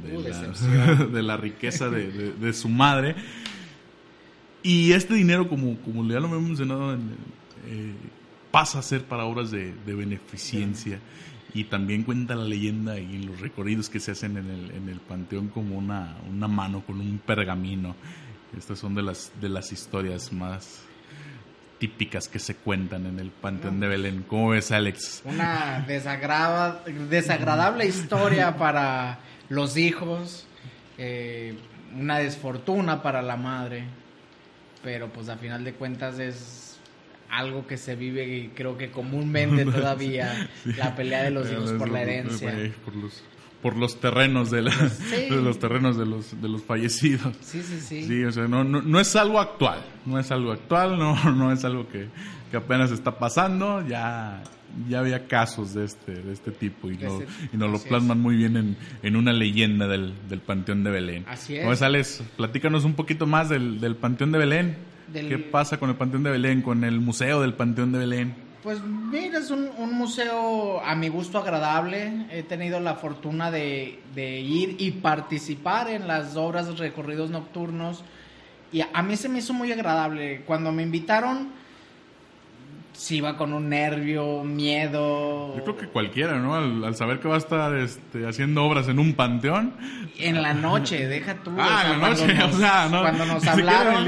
[0.03, 3.15] de, la, riqueza de, su madre.
[4.65, 7.95] Y este dinero, como, como ya lo hemos mencionado, eh,
[8.51, 11.01] pasa a ser para obras de, beneficencia
[11.55, 15.01] y también cuenta la leyenda y los recorridos que se hacen en el, en el
[15.01, 17.95] panteón como una, una mano con un pergamino.
[18.57, 20.85] Estas son de las, de las historias más
[21.83, 24.25] típicas que se cuentan en el Panteón de Belén.
[24.29, 25.23] ¿Cómo ves, Alex?
[25.25, 30.47] Una desagradable historia para los hijos,
[30.97, 31.59] eh,
[31.99, 33.83] una desfortuna para la madre,
[34.85, 36.72] pero pues a final de cuentas es
[37.33, 41.91] algo que se vive y creo que comúnmente todavía la pelea de los hijos por
[41.91, 42.53] la herencia.
[42.85, 43.25] Por los,
[43.63, 47.35] por los terrenos de, los terrenos de los de los fallecidos.
[47.41, 48.05] Sí, sí, sí.
[48.05, 51.65] Sí, o sea, no, no, es algo actual, no es algo actual, no, no es
[51.65, 52.09] algo que,
[52.55, 54.43] apenas está pasando, ya
[54.89, 57.21] ya había casos de este de este tipo y, no,
[57.53, 61.25] y nos lo plasman muy bien en, en una leyenda del, del, Panteón de Belén.
[61.29, 61.83] Así es.
[61.83, 64.92] Alex, platícanos un poquito más del, del Panteón de Belén.
[65.13, 68.35] ¿Qué pasa con el Panteón de Belén, con el Museo del Panteón de Belén?
[68.63, 72.27] Pues mira, es un, museo a mi gusto agradable.
[72.31, 78.05] He tenido la fortuna de, ir y participar en las obras recorridos nocturnos.
[78.73, 80.43] Y a mí se me hizo muy agradable.
[80.47, 81.51] Cuando me invitaron,
[82.93, 85.57] si iba con un nervio, miedo.
[85.57, 86.55] Yo creo que cualquiera, ¿no?
[86.55, 89.75] Al, saber que va a estar este, haciendo obras en un panteón.
[90.19, 91.53] En la noche, deja tú.
[91.59, 93.01] Ah, en la noche, o sea, no.
[93.01, 94.07] Cuando nos hablaron,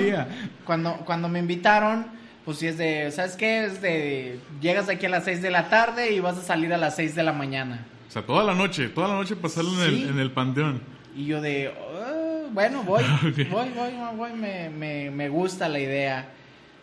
[0.64, 2.06] cuando, cuando me invitaron,
[2.44, 3.64] pues sí es de, ¿sabes qué?
[3.64, 6.76] Es de, llegas aquí a las 6 de la tarde y vas a salir a
[6.76, 7.86] las 6 de la mañana.
[8.06, 10.80] O sea, toda la noche, toda la noche pasarlo en, el, en el panteón.
[11.16, 13.02] Y yo de, oh, bueno, voy,
[13.50, 16.28] voy, voy, voy, me, me, me gusta la idea.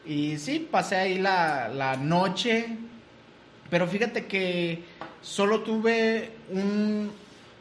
[0.05, 2.67] Y sí, pasé ahí la, la noche,
[3.69, 4.83] pero fíjate que
[5.21, 7.11] solo tuve un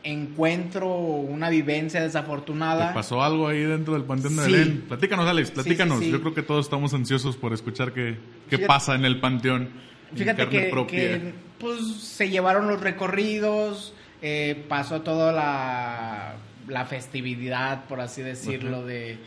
[0.02, 2.88] encuentro, una vivencia desafortunada.
[2.88, 4.84] ¿Te pasó algo ahí dentro del Panteón de Belén?
[4.88, 6.00] Platícanos, Alex, platícanos.
[6.00, 8.16] Yo creo que todos estamos ansiosos por escuchar qué,
[8.48, 9.68] qué pasa en el Panteón.
[10.14, 18.22] Fíjate que, pues, se llevaron los recorridos, eh, pasó toda la, la festividad, por así
[18.22, 19.18] decirlo, de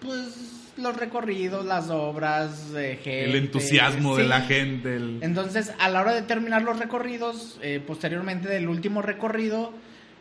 [0.00, 3.24] pues los recorridos, las obras, de gente.
[3.24, 4.96] El entusiasmo de la gente.
[5.20, 9.72] Entonces, a la hora de terminar los recorridos, eh, posteriormente del último recorrido,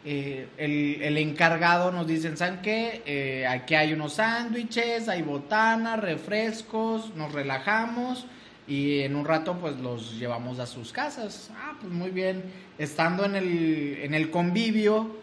[0.06, 3.02] eh, el, encargado nos dice, ¿saben qué?
[3.06, 8.26] Eh, aquí hay unos sándwiches, hay botana, refrescos, nos relajamos
[8.67, 11.52] y en un rato pues los llevamos a sus casas.
[11.56, 12.43] Ah, pues muy bien.
[12.78, 15.17] Estando en el, en el convivio,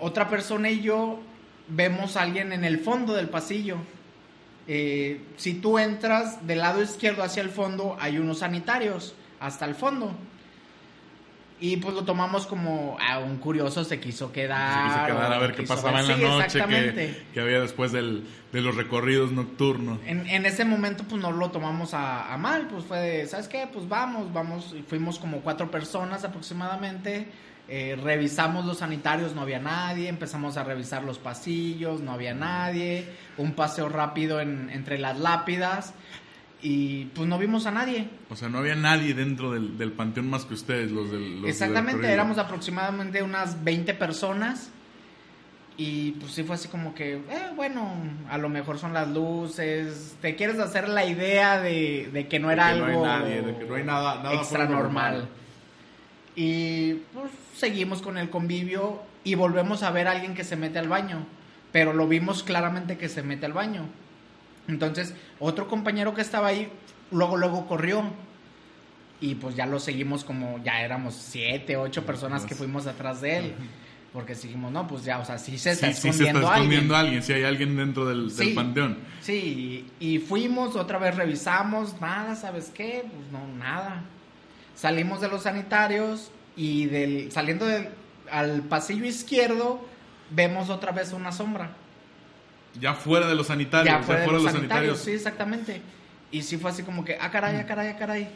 [0.00, 1.20] otra persona y yo
[1.70, 3.78] vemos a alguien en el fondo del pasillo.
[4.66, 9.74] eh, si tú entras del lado izquierdo hacia el fondo, hay unos sanitarios hasta el
[9.74, 10.12] fondo.
[11.62, 14.82] Y pues lo tomamos como a un curioso se quiso quedar.
[14.82, 17.06] Se quiso quedar a ver qué pasaba en la sí, noche, exactamente.
[17.06, 19.98] que, que había después del, de los recorridos nocturnos.
[20.06, 23.46] En, en ese momento pues no lo tomamos a, a mal, pues fue de, ¿sabes
[23.46, 23.68] qué?
[23.70, 27.26] Pues vamos, vamos, y fuimos como cuatro personas aproximadamente,
[27.70, 33.06] eh, revisamos los sanitarios, no había nadie, empezamos a revisar los pasillos, no había nadie,
[33.38, 35.94] un paseo rápido en- entre las lápidas
[36.62, 38.08] y pues no vimos a nadie.
[38.28, 41.40] O sea, no había nadie dentro del, del panteón más que ustedes, los del.
[41.42, 44.70] los Exactamente, éramos aproximadamente unas 20 personas.
[45.76, 47.22] Y pues sí fue así como que, eh,
[47.56, 47.94] bueno,
[48.28, 50.16] a lo mejor son las luces.
[50.20, 53.06] Te quieres hacer la idea de, de que no De era que no hay algo
[53.06, 55.28] nadie, de que no hay nada- nada extra normal.
[56.42, 60.78] Y pues seguimos con el convivio y volvemos a ver a alguien que se mete
[60.78, 61.26] al baño.
[61.70, 63.84] Pero lo vimos claramente que se mete al baño.
[64.66, 66.72] Entonces, otro compañero que estaba ahí,
[67.10, 68.04] luego, luego corrió.
[69.20, 73.36] Y pues ya lo seguimos como, ya éramos siete, ocho personas que fuimos atrás de
[73.36, 73.54] él.
[74.14, 76.54] Porque seguimos, no, pues ya, o sea, sí se está Sí, sí, se escondiendo, está
[76.54, 77.18] escondiendo alguien.
[77.18, 77.22] alguien.
[77.22, 78.96] Si hay alguien dentro del, panteón.
[79.20, 83.04] Sí, y fuimos, otra vez revisamos, nada, ¿sabes qué?
[83.14, 84.04] Pues no, nada.
[84.80, 87.90] Salimos de los sanitarios y del, saliendo del,
[88.30, 89.86] al pasillo izquierdo,
[90.30, 91.72] vemos otra vez una sombra.
[92.80, 93.94] Ya fuera de los sanitarios.
[93.94, 95.00] ya fuera de fuera los de los sanitarios, sanitarios.
[95.00, 95.82] sí, exactamente.
[96.32, 98.28] Y sí fue así como que, ah, caray, ah, caray, ah, caray.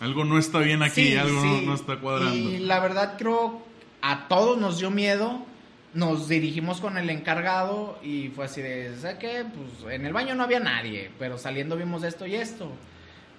[0.00, 1.66] Algo no está bien aquí, Sí, algo no- sí.
[1.66, 2.36] no, está cuadrando.
[2.36, 3.60] Y la verdad creo
[4.00, 5.44] a todos nos dio miedo.
[5.92, 9.44] Nos dirigimos con el encargado y fue así de, ¿sabes qué?
[9.82, 12.70] Pues en el baño no había nadie, pero saliendo vimos esto y esto.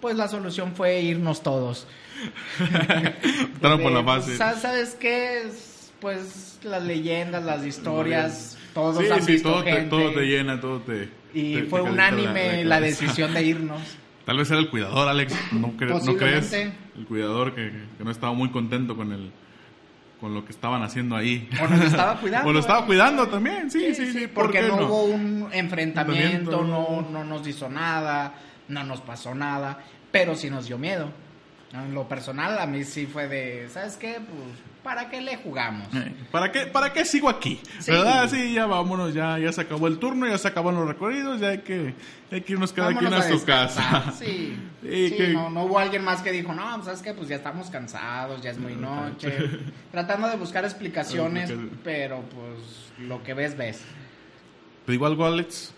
[0.02, 1.88] Pues la solución fue irnos todos.
[3.62, 5.42] Por la pues, ¿Sabes qué?
[5.44, 9.90] Es, Pues las leyendas, las historias, todos sí, han sí, visto todo te, gente.
[9.90, 11.10] todo te llena, todo te.
[11.34, 13.82] y te- te fue unánime la, decisión de irnos.
[14.26, 15.34] Tal vez era el cuidador, Alex.
[15.54, 16.54] ¿No, cre- ¿no crees?
[16.54, 19.32] El cuidador que, que no estaba muy contento con el
[20.20, 21.50] con lo que estaban haciendo ahí.
[21.64, 22.50] O nos estaba cuidando.
[22.50, 22.86] O lo estaba ¿eh?
[22.86, 24.28] cuidando también, sí, sí, sí.
[24.28, 24.86] ¿por porque no, no?
[24.88, 27.08] hubo un enfrentamiento, no.
[27.10, 28.34] no nos hizo nada,
[28.70, 29.80] no nos pasó nada,
[30.12, 31.12] pero sí nos dio miedo.
[31.74, 34.14] En lo personal, a mí sí fue de, ¿sabes qué?
[34.14, 35.88] Pues, ¿para qué le jugamos?
[35.94, 37.62] Eh, ¿Para qué, ¿Para qué sigo aquí?
[37.80, 37.92] Sí.
[37.92, 38.28] ¿Verdad?
[38.28, 41.50] Sí, ya vámonos, ya, ya se acabó el turno, ya se acabaron los recorridos, ya
[41.50, 41.94] hay que,
[42.32, 44.14] hay que irnos cada quien Vámonos a su casa.
[44.18, 47.14] Sí, Sí, Sí, que- no, no hubo alguien más que dijo, no, pues, ¿sabes qué?
[47.14, 49.32] Pues ya estamos cansados, ya es muy noche.
[49.92, 53.82] Tratando de buscar explicaciones, Explica- pero pues lo que ves, ves.
[54.88, 55.72] ¿Te digo algo, Alex?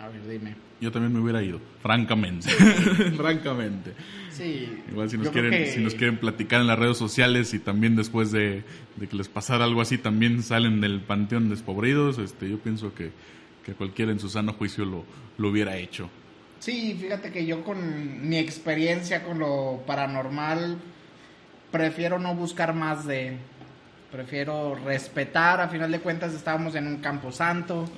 [0.00, 0.54] A ver, dime.
[0.80, 2.48] Yo también me hubiera ido, francamente.
[3.16, 3.94] francamente.
[4.30, 4.68] Sí.
[4.90, 7.96] Igual si nos quieren, que- si nos quieren platicar en las redes sociales y también
[7.96, 8.62] después de,
[8.96, 13.10] de que les pasara algo así, también salen del panteón despobridos, este, yo pienso que,
[13.64, 15.04] que cualquiera en su sano juicio lo,
[15.36, 16.08] lo hubiera hecho.
[16.60, 20.78] Sí, fíjate que yo con mi experiencia con lo paranormal
[21.72, 23.36] prefiero no buscar más de
[24.12, 27.88] prefiero respetar, a final de cuentas estábamos en un campo santo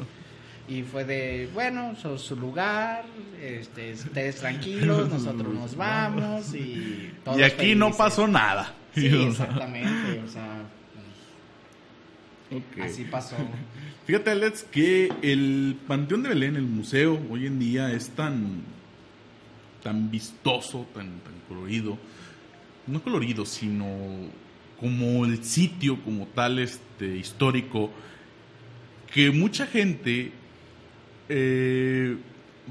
[0.71, 3.05] y fue de, bueno, so- su lugar,
[3.43, 8.73] este, ustedes tranquilos, nosotros nos vamos y todos y aquí no pasó nada.
[8.95, 10.63] Sí, exactamente, o sea,
[12.83, 13.37] así pasó.
[14.07, 18.63] Fíjate, Alex, que el Panteón de Belén, el museo, hoy en día es tan,
[19.83, 21.99] tan vistoso, tan, tan colorido.
[22.87, 23.87] No colorido, sino
[24.81, 27.91] como el sitio como tal este, histórico,
[29.13, 30.33] que mucha gente
[31.31, 32.17] eh,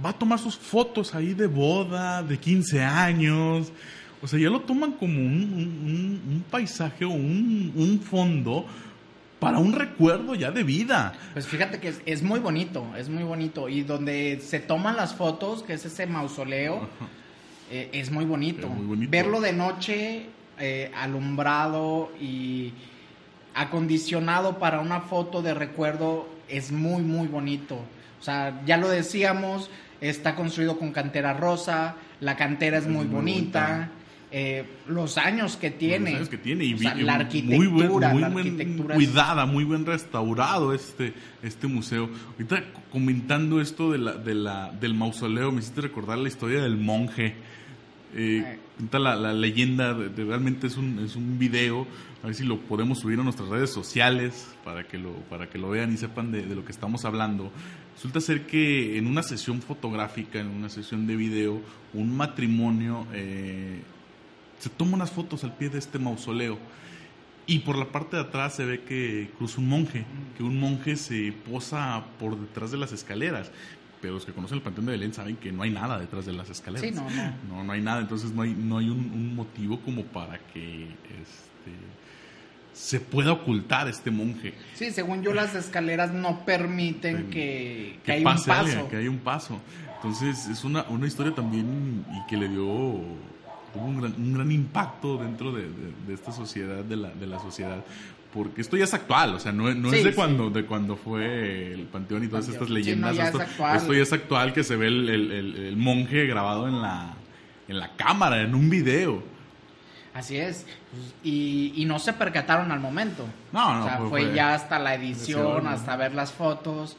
[0.04, 3.72] va a tomar sus fotos ahí de boda, de 15 años.
[4.22, 8.66] O sea, ya lo toman como un, un- paisaje o un, un fondo
[9.40, 11.14] para un recuerdo ya de vida.
[11.34, 13.70] Pues fíjate que es, es muy bonito, es muy bonito.
[13.70, 16.88] Y donde se toman las fotos, que es ese mausoleo,
[17.72, 18.68] eh, es muy bonito.
[18.68, 19.10] Es muy bonito.
[19.12, 20.26] Verlo de noche,
[20.60, 22.74] eh, alumbrado y
[23.56, 27.80] acondicionado para una foto de recuerdo, es muy, muy bonito.
[28.20, 29.70] O sea, ya lo decíamos,
[30.02, 33.68] está construido con cantera rosa, la cantera es, Es muy, muy bonita.
[33.68, 33.92] bonita.
[34.32, 37.22] eh, los años que tiene, Los años que tiene y, O sea, vi- la muy
[37.24, 42.10] arquitectura, buen, muy la buen arquitectura es- cuidada, muy buen restaurado este, este museo.
[42.34, 46.78] Ahorita comentando esto de la, de la, del mausoleo, me hiciste recordar la historia del
[46.78, 47.34] monje.
[48.16, 51.88] Eh, cuenta la, la leyenda, de, de- realmente es un, es un video,
[52.22, 55.58] a ver si lo podemos subir a nuestras redes sociales para que lo, para que
[55.58, 57.52] lo vean y sepan de, de lo que estamos hablando.
[57.96, 61.62] Resulta ser que en una sesión fotográfica, en una sesión de video,
[61.94, 63.82] un matrimonio eh,
[64.60, 66.58] se toma unas fotos al pie de este mausoleo.
[67.46, 70.06] Y por la parte de atrás se ve que cruza un monje,
[70.38, 73.52] que un monje se posa por detrás de las escaleras.
[74.02, 76.34] pero los que conocen el Panteón de Belén saben que no hay nada detrás de
[76.34, 76.88] las escaleras.
[76.88, 77.34] Sí, no, no.
[77.50, 80.84] No, no hay nada, entonces no hay, no hay un, un motivo como para que
[80.84, 81.74] este,
[82.80, 84.54] se pueda ocultar este monje.
[84.74, 88.90] Sí, según yo las escaleras no permiten que, que un pase alguien, paso.
[88.90, 89.60] que haya un paso.
[89.98, 92.64] Entonces es una, una historia también y que le dio
[93.74, 97.28] tuvo un gran, un gran impacto dentro de, de- de esta sociedad, de la, de
[97.28, 97.84] la sociedad.
[98.34, 100.16] Porque esto ya es actual, o sea, no, no Sí, es de sí.
[100.16, 102.64] cuando, de cuando fue el panteón y todas Panteón.
[102.64, 103.12] estas Sí, leyendas.
[103.12, 103.76] no, ya es esto, actual.
[103.78, 107.14] esto ya es actual que se ve el, el- el- el monje grabado en la,
[107.68, 109.22] en la cámara, en un video.
[110.20, 110.66] Así es.
[110.92, 113.26] Pues, y, y no se percataron al momento.
[113.52, 116.98] No, no, o sea, fue- fue, fue- ya hasta la edición, hasta ver las fotos,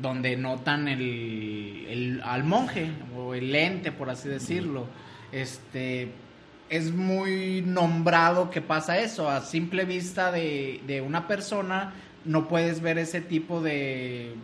[0.00, 4.86] donde notan el, el- al monje, o el ente, por así decirlo.
[5.30, 6.10] Este
[6.68, 9.28] es muy nombrado que pasa eso.
[9.30, 11.92] A simple vista de, de una persona,
[12.24, 14.34] no puedes ver ese tipo de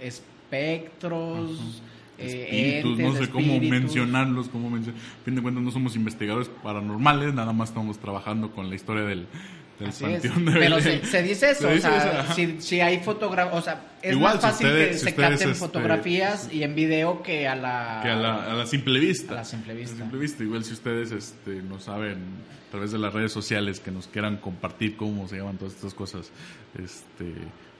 [0.00, 1.82] espectros.
[2.18, 3.70] Espíritus, entes, no sé cómo espíritus.
[3.80, 5.00] mencionarlos, cómo mencionar.
[5.00, 9.02] A fin de cuentas no somos investigadores paranormales, nada más estamos trabajando con la historia
[9.04, 9.26] del,
[9.78, 12.98] del panteón de Pero se, se dice eso, Se o sea, eso, si, si hay
[13.00, 16.48] fotografías, o sea, es Igual, más si fácil ustedes- que si se capten este, fotografías
[16.52, 18.00] y en video que a la...
[18.02, 19.32] que a la, a la simple vista.
[19.32, 19.94] A la simple vista.
[19.94, 20.42] A la simple vista.
[20.44, 22.16] Igual si ustedes este, no saben
[22.68, 25.94] a través de las redes sociales que nos quieran compartir cómo se llaman todas estas
[25.94, 26.30] cosas
[26.82, 27.32] este,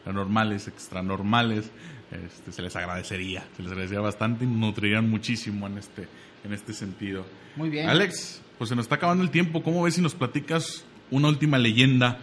[0.07, 1.70] anormales, extranormales,
[2.11, 3.45] este, se les agradecería.
[3.57, 6.07] Se les agradecería bastante y nos nutrirían muchísimo en este,
[6.45, 7.27] en este sentido.
[7.57, 7.89] Muy bien.
[7.89, 9.63] Alex, pues se nos está acabando el tiempo.
[9.63, 12.19] ¿Cómo ves si nos platicas una última leyenda?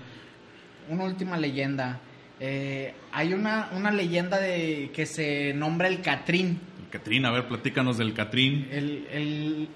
[0.89, 1.99] Una última leyenda.
[2.39, 6.59] Eh, hay una, una leyenda de que se nombra el Catrín.
[6.83, 8.67] El Catrín, a ver, platícanos del Catrín.
[8.71, 9.67] El, el-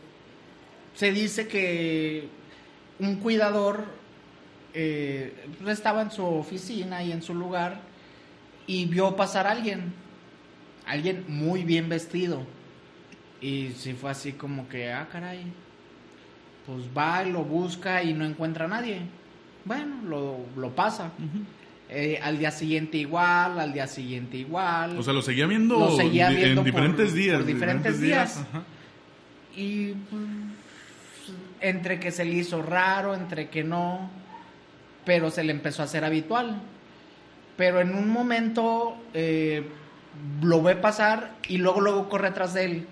[0.95, 2.28] se dice que
[2.99, 3.86] un cuidador
[4.74, 5.34] eh,
[5.68, 7.82] estaba en su oficina y en su lugar
[8.68, 9.93] y vio pasar a alguien,
[10.86, 12.43] alguien muy bien vestido.
[13.41, 15.43] Y si fue así como que, ah, caray,
[16.65, 19.01] pues va y lo busca y no encuentra a nadie.
[19.65, 21.11] Bueno, lo, lo pasa.
[21.89, 24.97] Eh, al día siguiente igual, al día siguiente igual.
[24.97, 27.38] O sea, lo seguía viendo, Lo seguía viendo en diferentes por- días.
[27.38, 28.45] por diferentes días.
[29.55, 30.22] Y pues,
[31.61, 34.09] entre que se le hizo raro, entre que no,
[35.05, 36.61] pero se le empezó a hacer habitual.
[37.58, 39.68] Pero en un momento eh,
[40.41, 42.88] lo ve pasar y luego luego corre atrás de él.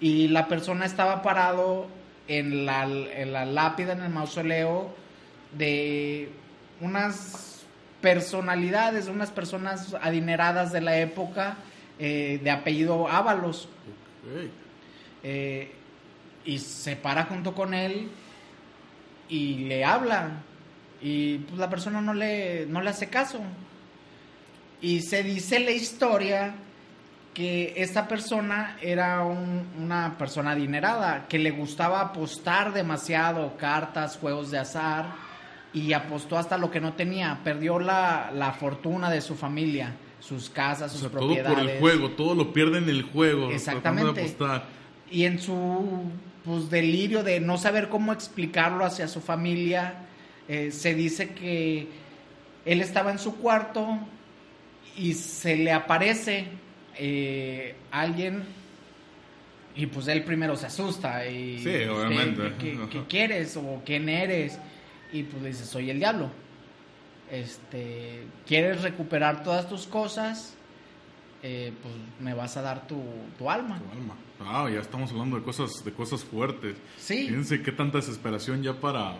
[0.00, 1.86] Y la persona estaba parado
[2.26, 4.94] en la, en la lápida, en el mausoleo,
[5.52, 6.30] de
[6.80, 7.66] unas
[8.00, 11.56] personalidades, unas personas adineradas de la época,
[11.98, 13.68] eh, de apellido Ábalos.
[15.22, 15.72] Eh,
[16.44, 18.08] y se para junto con él
[19.28, 20.42] y le habla.
[21.02, 23.40] Y pues la persona no le, no le hace caso.
[24.80, 26.54] Y se dice la historia
[27.34, 34.50] que esta persona era un- una persona adinerada, que le gustaba apostar demasiado, cartas, juegos
[34.50, 35.06] de azar,
[35.72, 37.38] y apostó hasta lo que no tenía.
[37.44, 41.58] Perdió la, la fortuna de su familia, sus casas, O sus sea, todo propiedades.
[41.58, 43.50] por el juego, todo lo pierde en el juego.
[43.50, 44.12] Exactamente.
[44.12, 44.20] tratando de
[44.56, 44.64] apostar.
[45.10, 46.10] Y en su
[46.44, 49.94] pues, delirio de no saber cómo explicarlo hacia su familia,
[50.48, 51.86] eh, se dice que
[52.64, 53.98] él estaba en su cuarto
[54.96, 56.46] y se le aparece
[56.96, 58.42] eh, alguien
[59.76, 62.52] y pues él primero se asusta y Sí, pues, obviamente.
[62.58, 64.58] ¿qué, qué- qué quieres o quién eres?
[65.12, 66.30] Y pues le dice soy el diablo.
[67.30, 70.54] Este, ¿quieres recuperar todas tus cosas?
[71.42, 73.02] Eh, pues me vas a dar tu,
[73.38, 73.78] tu alma.
[73.78, 74.14] Tu alma.
[74.40, 76.76] Ah, ya estamos hablando de cosas, de cosas fuertes.
[76.98, 77.28] Sí.
[77.28, 79.14] Fíjense qué tanta desesperación ya para,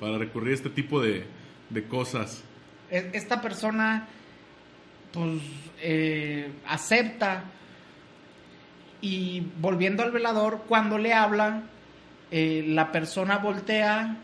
[0.00, 1.24] para recurrir a este tipo de,
[1.70, 2.42] de cosas.
[2.90, 4.08] Esta persona,
[5.12, 5.40] pues,
[5.80, 7.44] eh, acepta.
[9.00, 11.62] Y volviendo al velador, cuando le habla,
[12.30, 14.16] eh, la persona voltea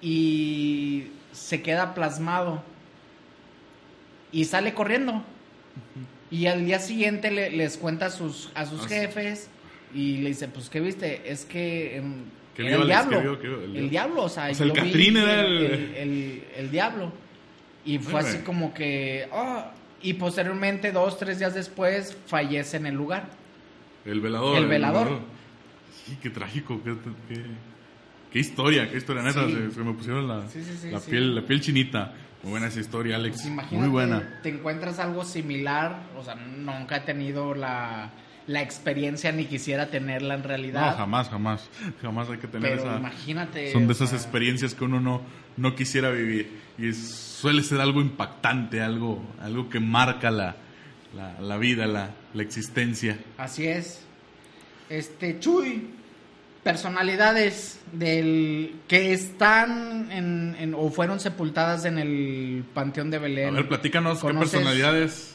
[0.00, 2.62] y se queda plasmado.
[4.32, 5.22] Y sale corriendo.
[6.30, 9.48] Y al día siguiente le- les cuenta a sus, a sus Ah, jefes
[9.94, 11.30] y le dice, pues, ¿qué viste?
[11.30, 11.96] Es que...
[11.96, 12.24] em,
[12.54, 12.82] ¿Qué era vio,
[13.74, 14.24] el diablo.
[14.24, 17.12] O sea, O sea, el yo vi Catrín era el, el- el- el- el diablo.
[17.84, 19.28] Y fue así como que...
[19.32, 19.72] ah,
[20.02, 23.28] y posteriormente, dos, tres días después, fallece en el lugar.
[24.04, 24.56] El velador.
[24.58, 25.20] El velador.
[26.04, 26.80] Sí, qué trágico.
[26.84, 26.94] Qué,
[27.28, 27.42] qué,
[28.32, 29.22] qué historia, qué historia.
[29.22, 29.52] Neta, Sí.
[29.54, 32.14] se, se me pusieron la, Sí, la, piel, la piel chinita.
[32.42, 33.42] Muy buena esa historia, Alex.
[33.42, 34.38] Pues Muy buena.
[34.42, 38.10] te encuentras algo similar, o sea, nunca he tenido la,
[38.48, 40.96] la experiencia ni quisiera tenerla en No, realidad.
[40.96, 41.68] jamás, jamás.
[42.02, 42.96] Jamás hay que tener pero esa.
[42.98, 43.70] imagínate.
[43.72, 45.20] Son de esas sea, experiencias que uno no,
[45.56, 46.50] no quisiera vivir.
[46.78, 46.96] Y es-
[47.38, 50.56] suele ser algo impactante, algo, algo que marca la,
[51.14, 53.18] la, la vida, la, la existencia.
[53.36, 54.00] Así es.
[54.88, 55.90] Este, Chuy,
[56.64, 63.48] personalidades del que están en, en- o fueron sepultadas en el Panteón de Belén.
[63.50, 65.34] A ver, platícanos qué personalidades.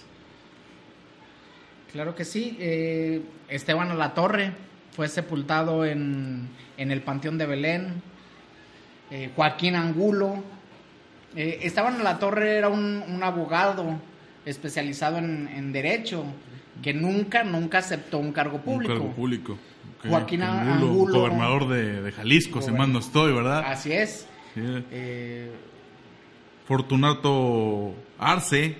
[1.93, 2.57] Claro que sí.
[2.59, 4.51] eh, Esteban Alatorre
[4.91, 8.01] fue sepultado en, en el Panteón de Belén.
[9.11, 10.43] Eh, Joaquín Angulo.
[11.35, 13.99] Eh, Esteban Alatorre era un, un abogado
[14.45, 16.25] especializado en, en derecho
[16.81, 18.93] que nunca, nunca aceptó un cargo público.
[18.93, 19.57] Un cargo público.
[20.07, 21.19] Joaquín Angulo.
[21.21, 23.63] Gobernador de, de Jalisco, si Gober- mal no estoy, ¿verdad?
[23.65, 24.27] Así es.
[24.55, 25.49] Eh,
[26.67, 28.77] Fortunato Arce,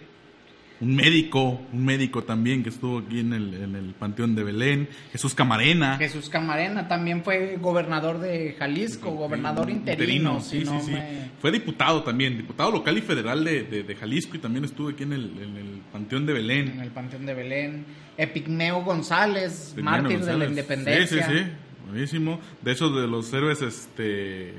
[0.84, 4.90] un médico, un médico también que estuvo aquí en el, en el Panteón de Belén.
[5.12, 5.98] Jesús Camarena.
[5.98, 10.92] Jesús Camarena también fue gobernador de Jalisco, gobernador interino, si sí, no sí, sí.
[10.92, 14.90] me- Fue diputado también, diputado local y federal de, de- de Jalisco y también estuvo
[14.90, 16.80] aquí en el, en el Panteón de en Belén.
[16.82, 17.86] el Panteón de Belén.
[18.18, 21.26] Epigmeo González, mártir de la independencia.
[21.26, 21.46] Sí, sí, sí,
[21.90, 22.40] buenísimo.
[22.62, 24.54] De esos de los héroes, este...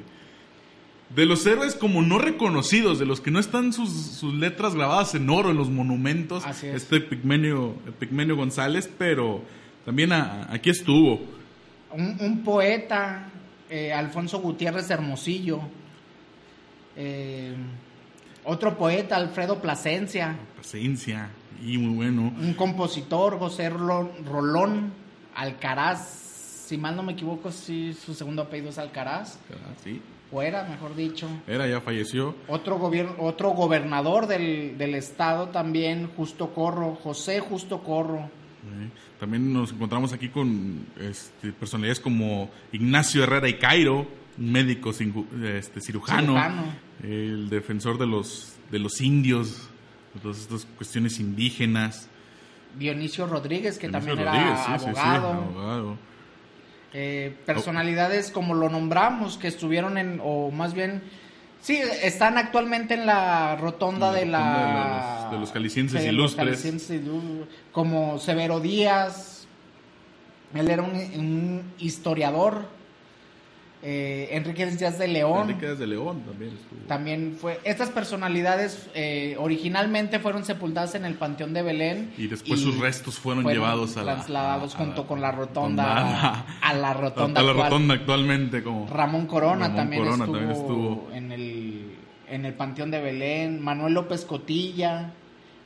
[1.14, 5.14] De los héroes como no reconocidos, de los que no están sus, sus letras grabadas
[5.14, 6.44] en oro en los monumentos.
[6.44, 6.82] Así es.
[6.82, 9.42] Este Epigmenio, Epigmenio González, pero
[9.84, 11.20] también a- aquí estuvo.
[11.92, 13.28] Un, un poeta,
[13.70, 15.60] eh, Alfonso Gutiérrez Hermosillo.
[16.96, 17.54] Eh,
[18.44, 20.36] otro poeta, Alfredo Plasencia.
[20.56, 21.30] Paciencia
[21.64, 22.32] y muy bueno.
[22.40, 24.92] Un compositor, José Rolón, Rolón
[25.34, 26.22] Alcaraz.
[26.66, 29.38] Si mal no me equivoco, sí, su segundo apellido es Alcaraz.
[29.50, 30.00] Ah, Sí,
[30.32, 31.28] O era, mejor dicho.
[31.46, 32.34] era, ya falleció.
[32.48, 38.30] Otro, gobierno, otro gobernador del, del estado también, Justo Corro, José Justo Corro.
[39.20, 44.06] También nos encontramos aquí con este, personalidades como Ignacio Herrera y Cairo,
[44.38, 46.62] un médico este, cirujano, Cirujano.
[47.02, 49.68] el defensor de los, de los indios,
[50.14, 52.08] de todas estas cuestiones indígenas.
[52.78, 55.96] Dionisio Rodríguez, que Dionisio también Rodríguez, era sí, sí, sí, abogado.
[56.97, 61.03] Eh, personalidades como lo nombramos, que estuvieron en, o más bien,
[61.61, 64.38] sí, están actualmente en la rotonda la de la...
[64.38, 65.53] de los- de los
[66.05, 66.61] de ilustres.
[67.72, 69.47] como Severo Díaz,
[70.55, 72.68] él era un, un historiador,
[73.87, 75.43] eh, Enrique Díaz de León.
[75.43, 76.80] Enrique Díaz de León también estuvo.
[76.89, 77.61] También fue.
[77.64, 82.12] Estas personalidades eh, originalmente fueron sepultadas en el Panteón de Belén.
[82.16, 86.45] Y después sus restos fueron llevados a la- trasladados a- junto con la rotonda.
[86.62, 87.41] A la rotonda.
[87.41, 87.70] a la actual.
[87.70, 91.11] rotonda actualmente como Ramón Corona, Ramón también, Corona estuvo también estuvo.
[91.12, 91.91] en el
[92.28, 93.61] en el Panteón de Belén.
[93.62, 95.12] Manuel López Cotilla.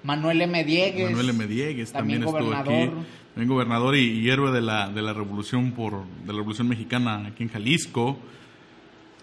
[0.02, 0.64] Manuel M.
[0.64, 1.06] Diegues.
[1.10, 1.46] Manuel M.
[1.46, 2.90] Diegues también, también estuvo aquí.
[3.34, 7.26] También gobernador y, y héroe de la, de la revolución por de la revolución mexicana
[7.26, 8.18] aquí en Jalisco.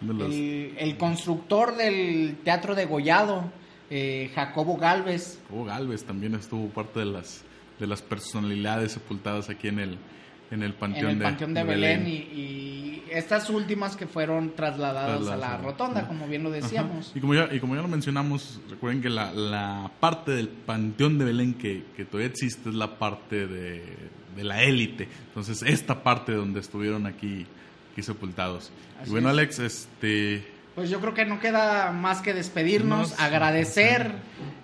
[0.02, 3.52] De los- El, el constructor del Teatro de Gollado,
[3.90, 5.40] eh, Jacobo Galvez.
[5.50, 7.44] Hugo Galvez también estuvo parte de las
[7.80, 9.98] de las personalidades sepultadas aquí en el
[10.52, 14.56] en el panteón, en el de, Panteón de, Belén, Y, y estas últimas que fueron
[14.56, 17.10] trasladadas a la rotonda, como bien lo decíamos.
[17.10, 17.18] Ajá.
[17.18, 21.18] Y como ya y como ya lo mencionamos, recuerden que la, la parte del panteón
[21.18, 23.84] de Belén que, que todavía existe es la parte de,
[24.36, 25.08] de la élite.
[25.28, 27.46] Entonces esta parte donde estuvieron aquí
[27.96, 28.72] aquí sepultados.
[29.00, 29.34] Así y bueno, es.
[29.34, 34.12] Alex, este Pues yo creo que no queda más que despedirnos, Nos- agradecer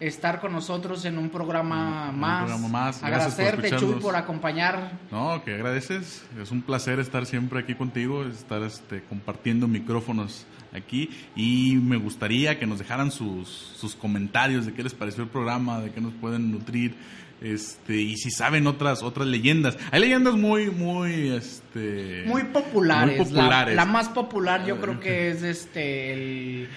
[0.01, 2.43] estar con nosotros en un programa un más.
[2.43, 3.01] programa más.
[3.03, 4.91] Agradecerte, Chuy, por acompañar.
[5.09, 6.25] No, que agradeces.
[6.41, 10.45] Es un placer estar siempre aquí contigo, estar este, compartiendo micrófonos
[10.75, 11.09] aquí.
[11.35, 15.79] Y me gustaría que nos dejaran sus, sus comentarios de qué les pareció el programa,
[15.79, 16.93] de qué nos pueden nutrir.
[17.41, 19.75] Este, y si saben otras otras leyendas.
[19.91, 22.23] Hay leyendas muy, muy, este...
[22.27, 23.17] Muy populares.
[23.17, 23.75] muy populares.
[23.75, 26.67] La, la más popular yo creo que es este el,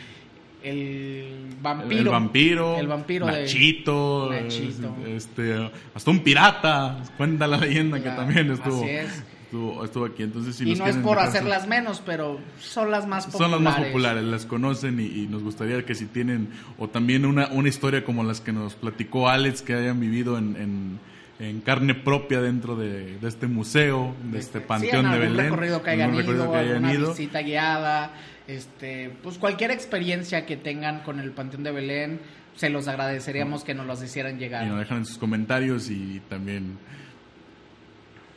[0.63, 2.01] el vampiro.
[2.01, 8.51] El vampiro, El vampiro de- Nachito, este, hasta un pirata, cuenta la leyenda que también
[8.51, 9.23] estuvo, así es.
[9.45, 10.23] Estuvo, estuvo aquí.
[10.23, 13.53] Entonces, si y no es por hacerlas menos, pero son las más populares.
[13.55, 17.25] Son las más populares, las conocen y, y nos gustaría que si tienen, o también
[17.25, 21.61] una, una historia como las que nos platicó Alex, que hayan vivido en, en- en
[21.63, 25.37] carne propia dentro de, de este museo, de este panteón de Belén.
[25.47, 27.09] recorrido que hayan recorrido ido, que hayan alguna ido.
[27.11, 28.13] visita guiada,
[28.47, 32.21] este, pues cualquier experiencia que tengan con el Panteón de Belén,
[32.55, 34.65] se los agradeceríamos que nos los hicieran llegar.
[34.65, 36.79] y nos dejan en sus comentarios y también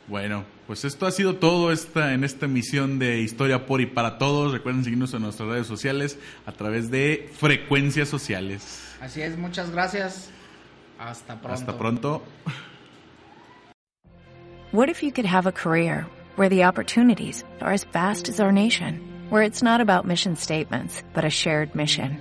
[0.08, 4.18] bueno pues esto ha sido todo esta en esta emisión de historia por y para
[4.18, 9.70] todos recuerden seguirnos en nuestras redes sociales a través de frecuencias sociales Así es, muchas
[9.70, 10.28] gracias.
[10.98, 11.54] Hasta pronto.
[11.54, 12.22] hasta pronto
[14.72, 16.04] What if you could have a career
[16.36, 19.00] where the opportunities are as vast as our nation,
[19.30, 22.18] where it's not about mission statements, but a shared mission?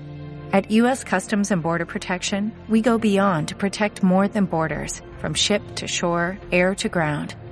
[0.54, 1.04] At U.S.
[1.04, 5.02] Customs and Border Protection, we go beyond to protect more than borders.
[5.20, 7.36] From ship to shore, air to ground,